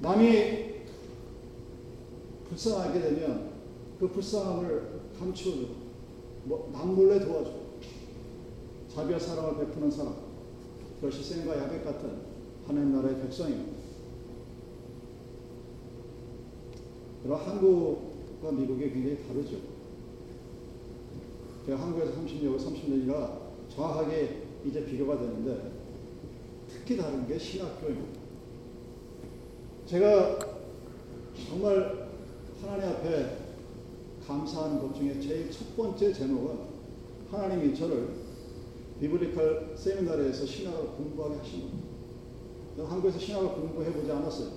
남이 0.00 0.72
불쌍하게 2.48 3.00
되면 3.00 3.52
그 3.98 4.08
불쌍함을 4.08 5.00
감추어주고 5.18 5.74
뭐 6.44 6.70
남몰래 6.72 7.20
도와주고 7.20 7.62
자비와 8.94 9.18
사랑을 9.18 9.58
베푸는 9.58 9.90
사람 9.90 10.14
그것이 11.00 11.22
샘과 11.22 11.56
야벳 11.58 11.84
같은 11.84 12.32
하나님 12.66 12.94
나라의 12.94 13.20
백성입니다. 13.22 13.72
그럼 17.22 17.40
한국과 17.40 18.52
미국이 18.52 18.90
굉장히 18.90 19.26
다르죠. 19.26 19.71
제가 21.66 21.80
한국에서 21.80 22.12
30년, 22.20 22.58
30년이라 22.58 23.38
정확하게 23.68 24.42
이제 24.64 24.84
비교가 24.84 25.18
되는데 25.18 25.72
특히 26.68 26.96
다른 26.96 27.26
게 27.26 27.38
신학교입니다. 27.38 28.20
제가 29.86 30.38
정말 31.48 32.08
하나님 32.60 32.88
앞에 32.88 33.36
감사하는 34.26 34.80
것 34.80 34.94
중에 34.94 35.20
제일 35.20 35.50
첫 35.50 35.76
번째 35.76 36.12
제목은 36.12 36.58
하나님이 37.30 37.74
저를 37.76 38.08
비블리컬 39.00 39.74
세미나리에서 39.76 40.46
신학을 40.46 40.86
공부하게 40.96 41.36
하신 41.38 41.60
겁니다. 41.62 41.88
저는 42.76 42.90
한국에서 42.90 43.18
신학을 43.18 43.48
공부해보지 43.48 44.10
않았어요. 44.10 44.50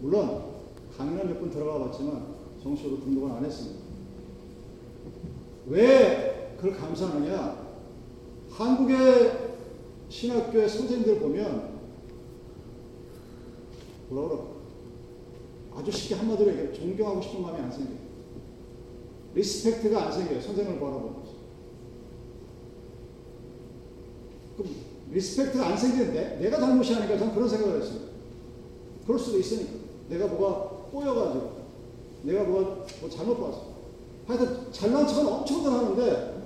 물론 0.00 0.56
강의는 0.96 1.26
몇 1.28 1.40
번 1.40 1.50
들어가 1.50 1.84
봤지만 1.84 2.34
정식으로 2.62 3.00
등록은 3.00 3.30
안 3.36 3.44
했습니다. 3.44 3.86
왜 5.66 6.54
그걸 6.56 6.76
감사하느냐? 6.76 7.66
한국의 8.50 9.56
신학교의 10.08 10.68
선생님들 10.68 11.18
보면 11.18 11.76
뭐라 14.08 14.28
그러 14.28 14.56
아주 15.74 15.90
쉽게 15.90 16.14
한마디로 16.14 16.50
얘기해 16.52 16.72
존경하고 16.72 17.20
싶은 17.20 17.42
마음이 17.42 17.60
안 17.60 17.70
생겨요. 17.70 17.98
respect가 19.34 20.06
안 20.06 20.12
생겨요. 20.12 20.40
선생님을 20.40 20.80
바라보면서. 20.80 21.32
그럼 24.56 24.70
respect가 25.10 25.66
안 25.66 25.76
생기는데 25.76 26.38
내가 26.40 26.58
잘못이 26.58 26.94
아니까 26.94 27.18
저는 27.18 27.34
그런 27.34 27.48
생각을 27.48 27.82
했어요. 27.82 28.00
그럴 29.04 29.18
수도 29.18 29.38
있으니까. 29.38 29.72
내가 30.08 30.26
뭐가 30.28 30.88
꼬여가지고 30.90 31.66
내가 32.22 32.44
뭐가 32.44 32.86
뭐 33.00 33.10
잘못 33.10 33.38
봤어. 33.38 33.75
하여튼 34.26 34.72
잘난 34.72 35.06
척은 35.06 35.26
엄청들 35.26 35.70
하는데 35.70 36.42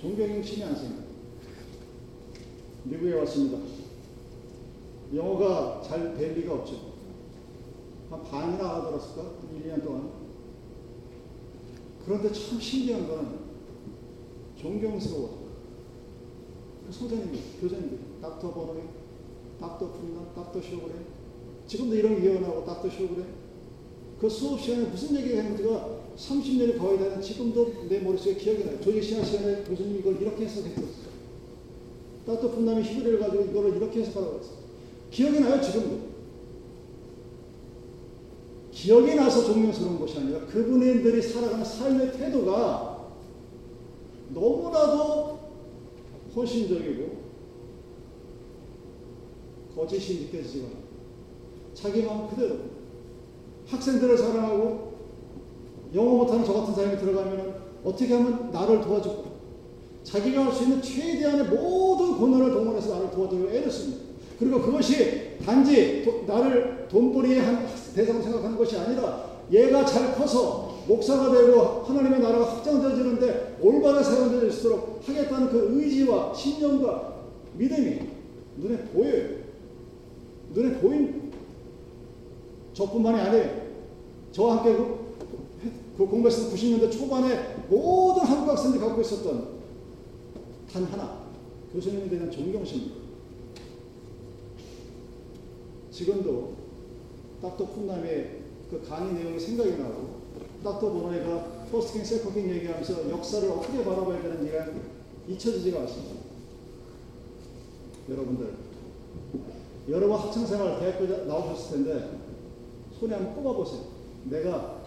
존경심이 0.00 0.62
안 0.64 0.74
생겨요. 0.74 1.06
미국에 2.84 3.14
왔습니다. 3.14 3.58
영어가 5.14 5.82
잘 5.82 6.16
될 6.16 6.34
리가 6.34 6.54
없죠. 6.54 6.96
한 8.10 8.22
반이나 8.22 8.70
알아들었을까? 8.70 9.22
1, 9.52 9.64
2년 9.72 9.84
동안. 9.84 10.10
그런데 12.04 12.32
참 12.32 12.60
신기한 12.60 13.08
건 13.08 13.40
존경스러워. 14.56 15.46
그 16.86 16.92
소장님들, 16.92 17.40
교장님들, 17.60 17.98
닥터 18.22 18.54
버너이, 18.54 18.82
닥터 19.60 19.92
프리만, 19.92 20.32
닥터 20.34 20.60
쇼그레. 20.60 20.94
지금도 21.66 21.96
이런 21.96 22.20
기억나고 22.20 22.64
닥터 22.64 22.88
쇼그레. 22.88 23.24
그 24.20 24.28
수업 24.28 24.60
시간에 24.60 24.84
무슨 24.86 25.16
얘기가 25.16 25.42
했는지가 25.42 25.95
30년이 26.16 26.78
거의 26.78 26.98
되는 26.98 27.20
지금도 27.20 27.88
내 27.88 28.00
머릿속에 28.00 28.34
기억이 28.36 28.64
나요. 28.64 28.80
조직 28.80 29.02
시간 29.02 29.24
시간에 29.24 29.62
교수님 29.64 29.98
이걸 29.98 30.20
이렇게 30.20 30.44
해석했었어요. 30.44 31.06
닥터 32.26 32.50
푼남이 32.50 32.82
히브리를 32.82 33.20
가지고 33.20 33.44
이거를 33.44 33.76
이렇게 33.76 34.00
해석하라고 34.00 34.38
했어요. 34.38 34.56
기억이 35.10 35.40
나요, 35.40 35.60
지금도. 35.60 36.06
기억이 38.72 39.14
나서 39.14 39.44
존경스러운 39.44 39.98
것이 39.98 40.18
아니라 40.18 40.40
그분들이 40.46 41.22
살아가는 41.22 41.64
삶의 41.64 42.12
태도가 42.12 43.12
너무나도 44.30 45.38
헌신적이고 46.34 47.26
거짓이 49.74 50.24
느껴지지가 50.24 50.66
않아요. 50.66 50.82
자기 51.74 52.02
마음 52.02 52.28
그대로. 52.28 52.56
학생들을 53.66 54.16
사랑하고 54.16 54.85
영어 55.96 56.10
못하는 56.12 56.44
저 56.44 56.52
같은 56.52 56.74
사람이 56.74 56.98
들어가면 56.98 57.54
어떻게 57.82 58.14
하면 58.14 58.50
나를 58.52 58.80
도와줄까? 58.82 59.30
자기가 60.04 60.44
할 60.44 60.52
수 60.52 60.62
있는 60.64 60.80
최대한의 60.80 61.46
모든 61.46 62.16
권한을 62.18 62.52
동원해서 62.52 62.94
나를 62.94 63.10
도와주려고 63.10 63.50
애를 63.50 63.70
씁니다. 63.70 64.04
그리고 64.38 64.60
그것이 64.60 65.38
단지 65.44 66.04
도, 66.04 66.24
나를 66.26 66.86
돈벌이의 66.88 67.40
한 67.40 67.66
대상으로 67.94 68.22
생각하는 68.22 68.56
것이 68.56 68.76
아니라 68.76 69.40
얘가 69.50 69.84
잘 69.84 70.14
커서 70.14 70.76
목사가 70.86 71.32
되고 71.32 71.82
하나님의 71.84 72.20
나라가 72.20 72.44
확장되어지는데 72.44 73.58
올바르게 73.60 74.04
사용되어질수록 74.04 75.00
하겠다는 75.04 75.48
그 75.48 75.80
의지와 75.80 76.34
신념과 76.34 77.14
믿음이 77.54 78.00
눈에 78.58 78.76
보여요. 78.84 79.28
눈에 80.52 80.74
보인 80.78 81.32
저뿐만이 82.74 83.20
아니에요. 83.20 83.50
저와 84.32 84.58
함께 84.58 84.76
그, 85.96 86.04
그 86.04 86.06
공부했을 86.06 86.52
90년대 86.52 86.92
초반에 86.92 87.56
모든 87.68 88.22
한국 88.22 88.50
학생들이 88.50 88.82
갖고 88.82 89.00
있었던 89.00 89.56
단 90.72 90.84
하나 90.84 91.26
교수님에 91.72 92.08
대한 92.08 92.30
존경심입니다. 92.30 92.96
지금도 95.90 96.54
닥터 97.40 97.66
푼남의 97.70 98.42
그 98.70 98.86
강의 98.86 99.14
내용이 99.14 99.40
생각이 99.40 99.70
나고 99.70 100.16
닥터 100.62 100.90
보노이가 100.90 101.66
포스트킹 101.70 102.04
세커킹 102.04 102.50
얘기하면서 102.50 103.10
역사를 103.10 103.50
어떻게 103.50 103.82
바라봐야 103.84 104.22
되는지가 104.22 104.66
잊혀지지가 105.28 105.80
않습니다. 105.80 106.16
여러분들 108.08 108.54
여러분 109.88 110.16
학창생활 110.16 110.78
대학교 110.78 111.06
나오셨을 111.24 111.84
텐데 111.84 112.18
손에 112.98 113.14
한번 113.14 113.34
꼽아보세요. 113.36 113.82
내가 114.24 114.85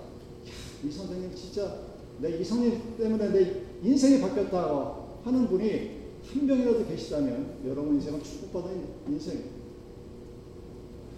이 0.84 0.92
선생님 0.92 1.36
진짜 1.36 1.80
내 2.22 2.40
이 2.40 2.44
선생님 2.44 2.98
때문에 2.98 3.30
내 3.30 3.62
인생이 3.84 4.22
바뀌었다 4.22 4.96
하는 5.24 5.48
분이 5.48 6.00
한 6.26 6.46
명이라도 6.46 6.86
계시다면 6.86 7.60
여러분 7.66 7.96
인생은 7.96 8.22
축복받은 8.24 8.84
인생입니다. 9.08 9.52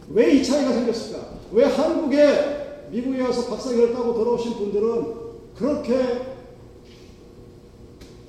왜 0.09 0.34
이 0.36 0.43
차이가 0.43 0.74
생겼을까? 0.74 1.39
왜 1.53 1.64
한국에 1.66 2.88
미국에 2.91 3.22
와서 3.22 3.47
박사학위를 3.49 3.93
따고 3.93 4.14
돌아오신 4.14 4.53
분들은 4.53 5.14
그렇게 5.55 6.32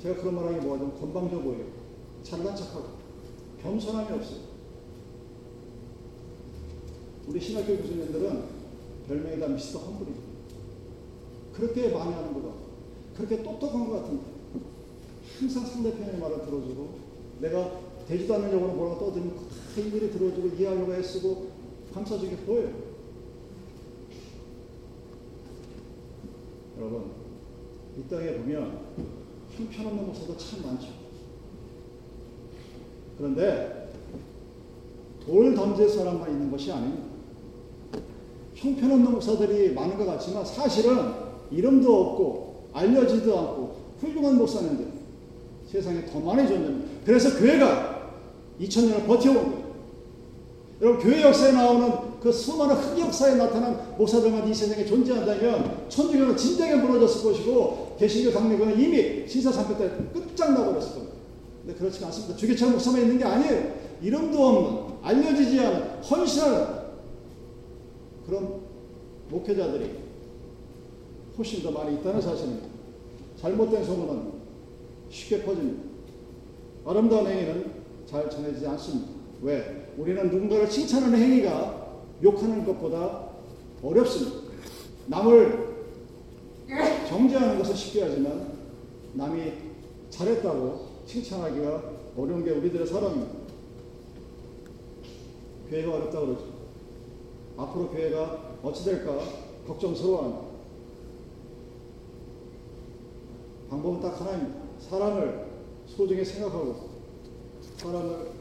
제가 0.03 0.21
그런 0.21 0.35
말하기 0.35 0.61
좀 0.61 0.97
건방져 0.99 1.41
보여요. 1.41 1.65
잘난 2.23 2.55
척하고 2.57 2.87
겸손함이 3.63 4.13
없어요. 4.19 4.39
우리 7.29 7.41
신학교 7.41 7.77
교수님들은 7.77 8.45
별명이 9.07 9.41
다 9.41 9.47
미스터 9.49 9.79
험블이 9.79 10.11
그렇게 11.53 11.89
많이 11.89 12.13
하는 12.13 12.35
거다. 12.35 12.55
그렇게 13.17 13.43
똑똑한 13.43 13.89
것 13.89 14.03
같은데 14.03 14.25
항상 15.39 15.67
상대편의 15.67 16.19
말을 16.19 16.45
들어주고 16.45 16.99
내가 17.41 17.81
되지도 18.07 18.35
않는 18.35 18.53
영어로 18.53 18.73
뭐라고 18.73 19.07
떠들면 19.07 19.37
다 19.37 19.81
일일이 19.81 20.11
들어주고 20.11 20.49
이해하려고 20.49 20.95
애쓰고 20.95 21.51
감싸주게 21.95 22.37
보여요. 22.39 22.71
여러분 26.79 27.11
이 27.99 28.09
땅에 28.09 28.35
보면 28.39 28.81
형편없는 29.51 30.07
목사도 30.07 30.37
참 30.37 30.63
많죠. 30.63 30.89
그런데 33.19 33.93
돌 35.25 35.55
던질 35.55 35.89
사람만 35.89 36.31
있는 36.31 36.51
것이 36.51 36.73
아닙니다. 36.73 37.13
형편없는 38.55 39.13
목사들이 39.13 39.75
많은 39.75 39.97
것 39.97 40.07
같지만 40.07 40.45
사실은 40.45 41.22
이름도 41.53 42.01
없고 42.01 42.69
알려지도 42.73 43.39
않고 43.39 43.77
훌륭한 44.01 44.37
목사님들 44.37 44.87
세상에 45.71 46.05
더 46.07 46.21
많이 46.21 46.47
존재합니다. 46.47 46.91
그래서 47.05 47.39
교회가 47.39 48.11
2000년을 48.61 49.07
버텨온 49.07 49.35
거예요. 49.35 49.63
여러분 50.81 51.03
교회 51.03 51.23
역사에 51.23 51.53
나오는 51.53 51.93
그 52.21 52.31
수많은 52.31 52.75
흑역사에 52.75 53.37
나타난 53.37 53.95
목사들만 53.97 54.49
이 54.49 54.55
세상에 54.55 54.85
존재한다면 54.85 55.87
천주교는 55.89 56.37
진작에 56.37 56.77
무너졌을 56.77 57.23
것이고 57.23 57.97
개신교 57.99 58.33
당내교는 58.33 58.79
이미 58.79 59.29
신사상표 59.29 59.79
때 59.79 59.91
끝장나고 60.13 60.73
그랬을 60.73 60.95
겁니다. 60.95 61.17
근데 61.65 61.79
그렇지 61.79 62.05
않습니다. 62.05 62.37
주기철 62.37 62.71
목사만 62.71 63.03
있는 63.03 63.19
게 63.19 63.25
아니에요. 63.25 63.75
이름도 64.03 64.47
없는 64.47 64.95
알려지지 65.03 65.61
않은 65.61 66.03
헌신하는 66.03 66.67
그런 68.27 68.61
목회자들이 69.31 70.02
훨씬 71.37 71.63
더 71.63 71.71
많이 71.71 71.97
있다는 71.97 72.21
사실입니다. 72.21 72.69
잘못된 73.41 73.85
소문은 73.85 74.33
쉽게 75.11 75.43
퍼집니다. 75.43 75.83
아름다운 76.85 77.27
행위는 77.27 77.73
잘 78.07 78.29
전해지지 78.29 78.67
않습니다. 78.67 79.09
왜? 79.43 79.93
우리는 79.97 80.31
누군가를 80.31 80.69
칭찬하는 80.69 81.19
행위가 81.19 81.93
욕하는 82.23 82.65
것보다 82.65 83.29
어렵습니다. 83.83 84.53
남을 85.07 85.73
정죄하는 87.09 87.59
것은 87.59 87.75
쉽게 87.75 88.03
하지만 88.03 88.53
남이 89.15 89.53
잘했다고 90.11 90.87
칭찬하기가 91.07 91.83
어려운 92.17 92.45
게 92.45 92.51
우리들의 92.51 92.87
사람입니다. 92.87 93.33
교회가 95.69 95.95
어렵다 95.95 96.21
그러죠. 96.21 96.45
앞으로 97.57 97.89
교회가 97.89 98.59
어찌 98.63 98.85
될까 98.85 99.19
걱정스러워합니다. 99.67 100.52
방법은 103.73 104.03
딱 104.03 104.21
하나입니다. 104.21 104.61
사람을 104.81 105.47
소중히 105.87 106.23
생각하고 106.23 106.91
사람을 107.79 108.33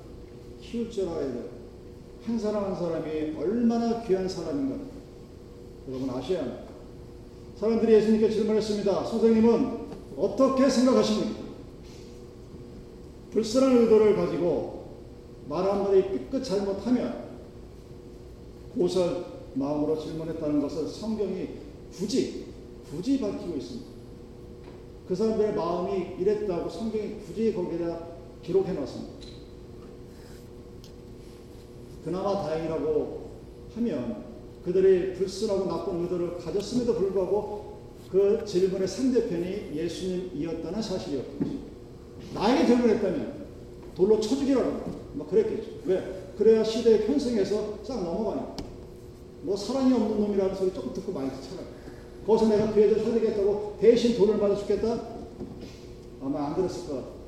키울 0.61 0.91
줄 0.91 1.07
알아야 1.07 1.31
돼요. 1.31 1.45
한 2.25 2.37
사람 2.37 2.65
한 2.65 2.75
사람이 2.75 3.37
얼마나 3.37 4.03
귀한 4.03 4.27
사람인가 4.27 4.75
여러분 5.87 6.09
아셔야 6.09 6.41
합니다. 6.41 6.63
사람들이 7.57 7.93
예수님께 7.93 8.29
질문했습니다. 8.29 9.05
선생님은 9.05 9.79
어떻게 10.17 10.69
생각하십니까? 10.69 11.41
불순한 13.31 13.77
의도를 13.77 14.17
가지고 14.17 14.85
말 15.47 15.63
한마디 15.63 16.09
삐끗 16.09 16.43
잘못하면 16.43 17.31
고설 18.75 19.25
마음으로 19.53 19.97
질문했다는 19.97 20.61
것을 20.61 20.87
성경이 20.89 21.47
굳이 21.93 22.47
굳이 22.89 23.19
밝히고 23.21 23.55
있습니다. 23.55 23.90
그 25.11 25.15
사람들의 25.17 25.55
마음이 25.55 26.21
이랬다고 26.21 26.69
성경이 26.69 27.17
굳이 27.27 27.53
거기다 27.53 27.99
기록해 28.41 28.71
놨습니다. 28.71 29.13
그나마 32.05 32.43
다행이라고 32.43 33.29
하면 33.75 34.23
그들이 34.63 35.13
불순하고 35.15 35.65
나쁜 35.65 36.03
의도를 36.03 36.37
가졌음에도 36.37 36.95
불구하고 36.95 37.79
그 38.09 38.45
질문의 38.45 38.87
상대편이 38.87 39.75
예수님이었다는 39.75 40.81
사실이었거든요. 40.81 41.59
나에게 42.33 42.67
질문했다면 42.67 43.47
돌로 43.93 44.17
쳐주기라고 44.21 44.81
막 45.15 45.29
그랬겠죠. 45.29 45.71
왜? 45.87 46.31
그래야 46.37 46.63
시대의 46.63 47.05
편성에서 47.07 47.79
싹 47.83 48.01
넘어가니까. 48.01 48.55
뭐 49.41 49.57
사랑이 49.57 49.91
없는 49.91 50.21
놈이라는 50.21 50.55
소리 50.55 50.73
조금 50.73 50.93
듣고 50.93 51.11
많이 51.11 51.29
듣잖아요. 51.31 51.67
거기서 52.25 52.49
내가 52.49 52.71
그 52.71 52.81
애들 52.81 53.03
살리겠다고 53.03 53.77
대신 53.79 54.17
돈을 54.17 54.39
받아 54.39 54.55
주겠다? 54.55 55.01
아마 56.21 56.47
안것 56.47 56.67
같아요. 56.67 57.21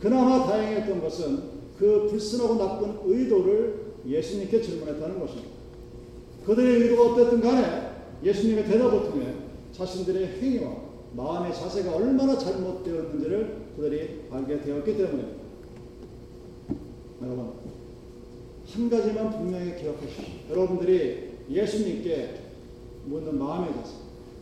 그나마 0.00 0.46
다행했던 0.46 1.00
것은 1.00 1.42
그 1.78 2.08
불순하고 2.10 2.56
나쁜 2.56 2.98
의도를 3.04 3.94
예수님께 4.06 4.60
질문했다는 4.60 5.20
것입니다. 5.20 5.48
그들의 6.44 6.82
의도가 6.82 7.12
어땠든 7.12 7.40
간에 7.40 7.90
예수님의 8.22 8.64
대답을 8.66 9.10
통해 9.10 9.34
자신들의 9.72 10.40
행위와 10.40 10.76
마음의 11.12 11.54
자세가 11.54 11.94
얼마나 11.94 12.36
잘못되었는지를 12.36 13.56
그들이 13.76 14.24
알게 14.30 14.60
되었기 14.60 14.96
때문에 14.96 15.24
여러분 17.22 17.52
한 18.66 18.90
가지만 18.90 19.30
분명히 19.30 19.76
기억하십시오. 19.76 20.24
여러분들이 20.50 21.30
예수님께 21.50 22.43
묻는 23.06 23.38
마음의 23.38 23.72
자세. 23.74 23.94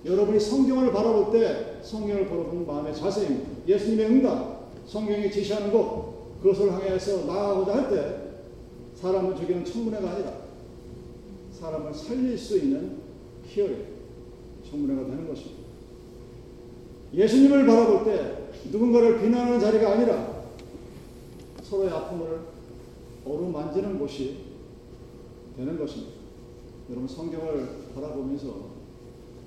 여러분이 0.04 0.40
성경을 0.40 0.92
바라볼 0.92 1.32
때 1.32 1.78
성경을 1.82 2.28
바라보는 2.28 2.66
마음의 2.66 2.94
자세입니다. 2.94 3.50
예수님의 3.68 4.06
응답, 4.06 4.70
성경이 4.86 5.30
지시하는 5.30 5.72
것, 5.72 6.40
그것을 6.42 6.72
향해서 6.72 7.24
나아가고자 7.26 7.74
할 7.74 7.88
때 7.90 8.22
사람을 8.96 9.34
죽이는 9.36 9.64
청문회가 9.64 10.10
아니라 10.12 10.32
사람을 11.52 11.92
살릴 11.92 12.38
수 12.38 12.56
있는 12.58 12.98
히어링, 13.46 13.84
청문회가 14.70 15.08
되는 15.08 15.26
것입니다. 15.28 15.62
예수님을 17.12 17.66
바라볼 17.66 18.04
때 18.04 18.48
누군가를 18.70 19.20
비난하는 19.20 19.58
자리가 19.58 19.92
아니라 19.92 20.44
서로의 21.62 21.90
아픔을 21.90 22.40
어루만지는 23.24 23.98
곳이 23.98 24.38
되는 25.56 25.78
것입니다. 25.78 26.21
여러분 26.93 27.09
성경을 27.09 27.68
바라보면서 27.95 28.55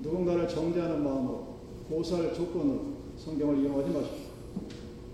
누군가를 0.02 0.48
정죄하는 0.48 1.02
마음으로 1.04 1.46
고사할 1.88 2.34
조건으로 2.34 2.80
성경을 3.16 3.58
이용하지 3.60 3.90
마십시오. 3.90 4.26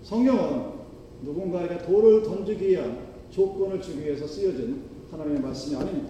성경은 0.01 0.73
누군가에게 1.21 1.85
돌을 1.85 2.23
던지기 2.23 2.69
위한 2.69 3.07
조건을 3.29 3.79
주기 3.79 4.01
위해서 4.01 4.25
쓰여진 4.25 4.81
하나님의 5.11 5.41
말씀이 5.41 5.75
아닙니다. 5.75 6.09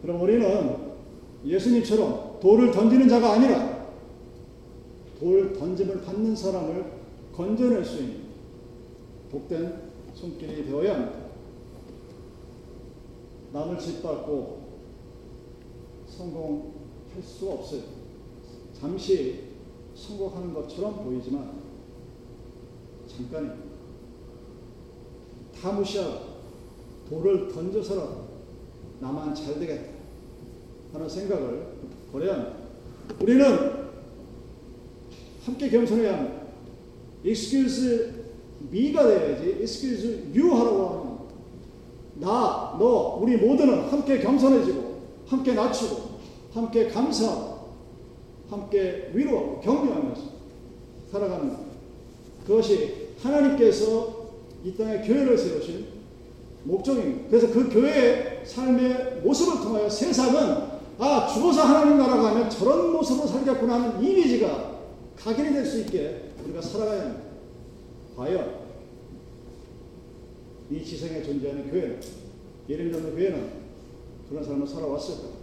그럼 0.00 0.22
우리는 0.22 0.76
예수님처럼 1.44 2.40
돌을 2.40 2.70
던지는 2.70 3.06
자가 3.06 3.34
아니라 3.34 3.86
돌 5.20 5.52
던짐을 5.52 6.02
받는 6.02 6.34
사람을 6.34 6.84
건져낼 7.34 7.84
수 7.84 7.98
있는 7.98 8.20
복된 9.30 9.74
손길이 10.14 10.64
되어야 10.64 10.94
합니다. 10.94 11.18
남을 13.52 13.78
짓밟고 13.78 14.55
성공할 16.16 17.22
수 17.22 17.50
없어요. 17.50 17.82
잠시 18.78 19.44
성공하는 19.94 20.54
것처럼 20.54 21.04
보이지만 21.04 21.52
잠깐입니다. 23.06 23.66
다 25.60 25.72
무시하고 25.72 26.36
돌을 27.08 27.48
던져서라도 27.48 28.26
나만 29.00 29.34
잘 29.34 29.58
되겠다 29.58 29.92
하는 30.92 31.08
생각을 31.08 31.66
버려야 32.12 32.34
합니다. 32.34 32.56
우리는 33.20 33.86
함께 35.44 35.68
겸손해야 35.68 36.18
합니다. 36.18 36.46
excuse 37.24 38.12
me가 38.72 39.06
돼야지 39.06 39.50
excuse 39.60 40.32
you 40.34 40.52
하라고 40.54 40.88
하는 40.88 41.06
나, 42.18 42.76
너, 42.78 43.18
우리 43.20 43.36
모두는 43.36 43.88
함께 43.90 44.18
겸손해지고 44.18 44.96
함께 45.26 45.54
낮추고 45.54 46.05
함께 46.56 46.88
감사하고 46.88 47.66
함께 48.50 49.10
위로하고 49.12 49.60
격려하면서 49.60 50.22
살아가는 51.10 51.50
것. 51.50 51.58
그것이 52.46 53.08
하나님께서 53.22 54.26
이 54.64 54.74
땅에 54.76 55.06
교회를 55.06 55.36
세우신 55.36 55.86
목적입니다. 56.64 57.28
그래서 57.30 57.52
그 57.52 57.68
교회의 57.68 58.44
삶의 58.44 59.20
모습을 59.22 59.62
통하여 59.62 59.88
세상은 59.88 60.76
아 60.98 61.26
죽어서 61.26 61.62
하나님 61.62 61.98
나라 61.98 62.16
가면 62.16 62.48
저런 62.50 62.90
모습으로 62.92 63.26
살겠구나 63.28 63.74
하는 63.74 64.02
이미지가 64.02 64.76
각인이 65.16 65.52
될 65.52 65.66
수 65.66 65.80
있게 65.80 66.32
우리가 66.44 66.60
살아가야 66.60 67.00
합니다. 67.02 67.22
과연 68.16 68.66
이 70.70 70.84
지성에 70.84 71.22
존재하는 71.22 71.70
교회는 71.70 72.00
예를 72.68 72.90
들면 72.90 73.14
교회는 73.14 73.50
그런 74.28 74.42
삶을 74.42 74.66
살아왔을까? 74.66 75.35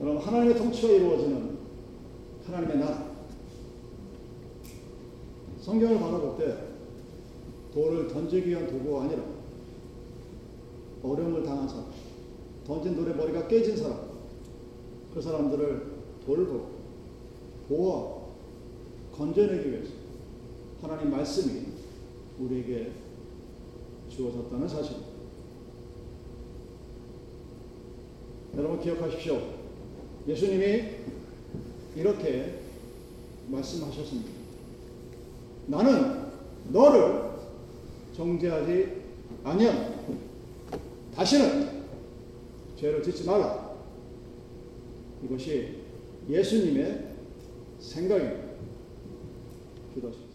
여러분 0.00 0.22
하나님의 0.22 0.56
통치가 0.56 0.92
이루어지는 0.92 1.58
하나님의 2.46 2.78
나라 2.78 3.08
성경을 5.60 5.98
바라볼 5.98 6.38
때 6.38 6.56
돌을 7.74 8.08
던지기 8.08 8.48
위한 8.48 8.66
도구가 8.68 9.02
아니라 9.02 9.22
어려움을 11.02 11.42
당한 11.42 11.68
사람 11.68 11.86
던진 12.66 12.94
돌에 12.94 13.14
머리가 13.14 13.48
깨진 13.48 13.76
사람 13.76 14.08
그 15.12 15.20
사람들을 15.20 15.98
돌고 16.24 16.70
보호하고 17.68 18.28
건져내기 19.12 19.70
위해서 19.70 19.90
하나님 20.80 21.10
말씀이 21.10 21.66
우리에게 22.38 22.92
주어졌다는 24.08 24.68
사실입니다. 24.68 25.08
여러분 28.56 28.80
기억하십시오. 28.80 29.57
예수님이 30.28 30.84
이렇게 31.96 32.60
말씀하셨습니다. 33.48 34.30
나는 35.66 36.26
너를 36.70 37.30
정죄하지 38.14 39.02
아니하 39.42 39.94
다시는 41.14 41.82
죄를 42.76 43.02
짓지 43.02 43.24
말라. 43.24 43.74
이것이 45.24 45.78
예수님의 46.28 47.14
생각입니다. 47.80 48.48
기도하십시오. 49.94 50.27